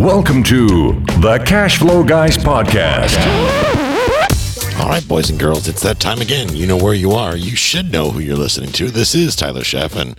Welcome 0.00 0.42
to 0.44 0.92
the 1.20 1.44
Cash 1.46 1.76
Flow 1.76 2.02
Guys 2.02 2.38
Podcast. 2.38 3.18
All 4.80 4.88
right, 4.88 5.06
boys 5.06 5.28
and 5.28 5.38
girls, 5.38 5.68
it's 5.68 5.82
that 5.82 6.00
time 6.00 6.22
again. 6.22 6.56
You 6.56 6.66
know 6.66 6.78
where 6.78 6.94
you 6.94 7.12
are. 7.12 7.36
You 7.36 7.54
should 7.54 7.92
know 7.92 8.10
who 8.10 8.20
you're 8.20 8.34
listening 8.34 8.72
to. 8.72 8.90
This 8.90 9.14
is 9.14 9.36
Tyler 9.36 9.60
Sheff, 9.60 9.94
and 10.00 10.18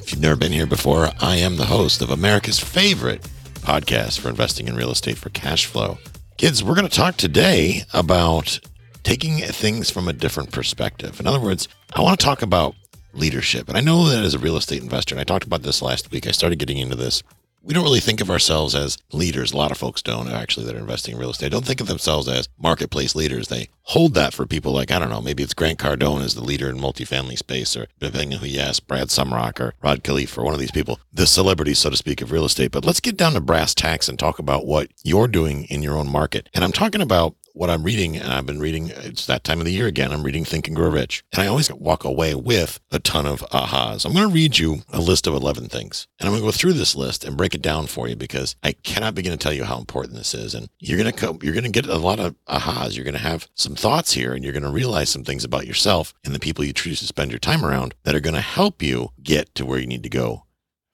if 0.00 0.12
you've 0.12 0.20
never 0.20 0.36
been 0.36 0.52
here 0.52 0.64
before, 0.64 1.10
I 1.20 1.38
am 1.38 1.56
the 1.56 1.64
host 1.64 2.02
of 2.02 2.10
America's 2.10 2.60
favorite 2.60 3.22
podcast 3.62 4.20
for 4.20 4.28
investing 4.28 4.68
in 4.68 4.76
real 4.76 4.92
estate 4.92 5.18
for 5.18 5.30
cash 5.30 5.66
flow. 5.66 5.98
Kids, 6.36 6.62
we're 6.62 6.76
going 6.76 6.88
to 6.88 6.96
talk 6.96 7.16
today 7.16 7.82
about 7.92 8.60
taking 9.02 9.38
things 9.38 9.90
from 9.90 10.06
a 10.06 10.12
different 10.12 10.52
perspective. 10.52 11.18
In 11.18 11.26
other 11.26 11.40
words, 11.40 11.66
I 11.94 12.00
want 12.00 12.20
to 12.20 12.24
talk 12.24 12.42
about 12.42 12.76
leadership. 13.12 13.68
And 13.68 13.76
I 13.76 13.80
know 13.80 14.08
that 14.08 14.22
as 14.22 14.34
a 14.34 14.38
real 14.38 14.56
estate 14.56 14.84
investor, 14.84 15.16
and 15.16 15.20
I 15.20 15.24
talked 15.24 15.46
about 15.46 15.64
this 15.64 15.82
last 15.82 16.12
week, 16.12 16.28
I 16.28 16.30
started 16.30 16.60
getting 16.60 16.78
into 16.78 16.94
this 16.94 17.24
we 17.66 17.74
don't 17.74 17.82
really 17.82 18.00
think 18.00 18.20
of 18.20 18.30
ourselves 18.30 18.76
as 18.76 18.96
leaders. 19.12 19.52
A 19.52 19.56
lot 19.56 19.72
of 19.72 19.76
folks 19.76 20.00
don't 20.00 20.28
actually 20.28 20.66
that 20.66 20.76
are 20.76 20.78
investing 20.78 21.14
in 21.14 21.20
real 21.20 21.30
estate. 21.30 21.50
Don't 21.50 21.64
think 21.64 21.80
of 21.80 21.88
themselves 21.88 22.28
as 22.28 22.48
marketplace 22.58 23.16
leaders. 23.16 23.48
They 23.48 23.68
hold 23.82 24.14
that 24.14 24.32
for 24.32 24.46
people 24.46 24.72
like, 24.72 24.92
I 24.92 25.00
don't 25.00 25.10
know, 25.10 25.20
maybe 25.20 25.42
it's 25.42 25.52
Grant 25.52 25.80
Cardone 25.80 26.22
as 26.22 26.36
the 26.36 26.44
leader 26.44 26.70
in 26.70 26.78
multifamily 26.78 27.36
space, 27.36 27.76
or 27.76 27.88
depending 27.98 28.34
on 28.34 28.40
who 28.40 28.46
you 28.46 28.60
ask, 28.60 28.86
Brad 28.86 29.08
Sumrok 29.08 29.58
or 29.58 29.74
Rod 29.82 30.04
Khleif 30.04 30.38
or 30.38 30.44
one 30.44 30.54
of 30.54 30.60
these 30.60 30.70
people, 30.70 31.00
the 31.12 31.26
celebrities, 31.26 31.80
so 31.80 31.90
to 31.90 31.96
speak, 31.96 32.22
of 32.22 32.30
real 32.30 32.44
estate. 32.44 32.70
But 32.70 32.84
let's 32.84 33.00
get 33.00 33.16
down 33.16 33.32
to 33.32 33.40
brass 33.40 33.74
tacks 33.74 34.08
and 34.08 34.16
talk 34.16 34.38
about 34.38 34.64
what 34.64 34.90
you're 35.02 35.28
doing 35.28 35.64
in 35.64 35.82
your 35.82 35.96
own 35.96 36.08
market. 36.08 36.48
And 36.54 36.62
I'm 36.62 36.72
talking 36.72 37.02
about 37.02 37.34
what 37.56 37.70
I'm 37.70 37.84
reading, 37.84 38.16
and 38.16 38.32
I've 38.32 38.44
been 38.44 38.60
reading, 38.60 38.90
it's 38.90 39.24
that 39.26 39.42
time 39.42 39.60
of 39.60 39.64
the 39.64 39.72
year 39.72 39.86
again. 39.86 40.12
I'm 40.12 40.22
reading 40.22 40.44
Think 40.44 40.66
and 40.66 40.76
Grow 40.76 40.90
Rich. 40.90 41.24
And 41.32 41.42
I 41.42 41.46
always 41.46 41.72
walk 41.72 42.04
away 42.04 42.34
with 42.34 42.80
a 42.92 42.98
ton 42.98 43.24
of 43.24 43.40
ahas. 43.50 44.04
I'm 44.04 44.12
going 44.12 44.28
to 44.28 44.34
read 44.34 44.58
you 44.58 44.82
a 44.92 45.00
list 45.00 45.26
of 45.26 45.32
11 45.32 45.68
things. 45.68 46.06
And 46.20 46.28
I'm 46.28 46.34
going 46.34 46.42
to 46.42 46.48
go 46.48 46.52
through 46.52 46.74
this 46.74 46.94
list 46.94 47.24
and 47.24 47.36
break 47.36 47.54
it 47.54 47.62
down 47.62 47.86
for 47.86 48.08
you 48.08 48.14
because 48.14 48.56
I 48.62 48.72
cannot 48.72 49.14
begin 49.14 49.32
to 49.32 49.38
tell 49.38 49.54
you 49.54 49.64
how 49.64 49.78
important 49.78 50.16
this 50.16 50.34
is. 50.34 50.54
And 50.54 50.68
you're 50.78 50.98
going 50.98 51.10
to 51.10 51.18
come, 51.18 51.38
you're 51.42 51.54
going 51.54 51.64
to 51.64 51.70
get 51.70 51.86
a 51.86 51.96
lot 51.96 52.20
of 52.20 52.34
ahas. 52.46 52.94
You're 52.94 53.04
going 53.04 53.14
to 53.14 53.20
have 53.20 53.48
some 53.54 53.74
thoughts 53.74 54.12
here 54.12 54.34
and 54.34 54.44
you're 54.44 54.52
going 54.52 54.62
to 54.62 54.70
realize 54.70 55.08
some 55.08 55.24
things 55.24 55.42
about 55.42 55.66
yourself 55.66 56.12
and 56.24 56.34
the 56.34 56.38
people 56.38 56.62
you 56.62 56.74
choose 56.74 57.00
to 57.00 57.06
spend 57.06 57.30
your 57.30 57.40
time 57.40 57.64
around 57.64 57.94
that 58.02 58.14
are 58.14 58.20
going 58.20 58.34
to 58.34 58.40
help 58.42 58.82
you 58.82 59.12
get 59.22 59.54
to 59.54 59.64
where 59.64 59.78
you 59.78 59.86
need 59.86 60.02
to 60.02 60.10
go 60.10 60.45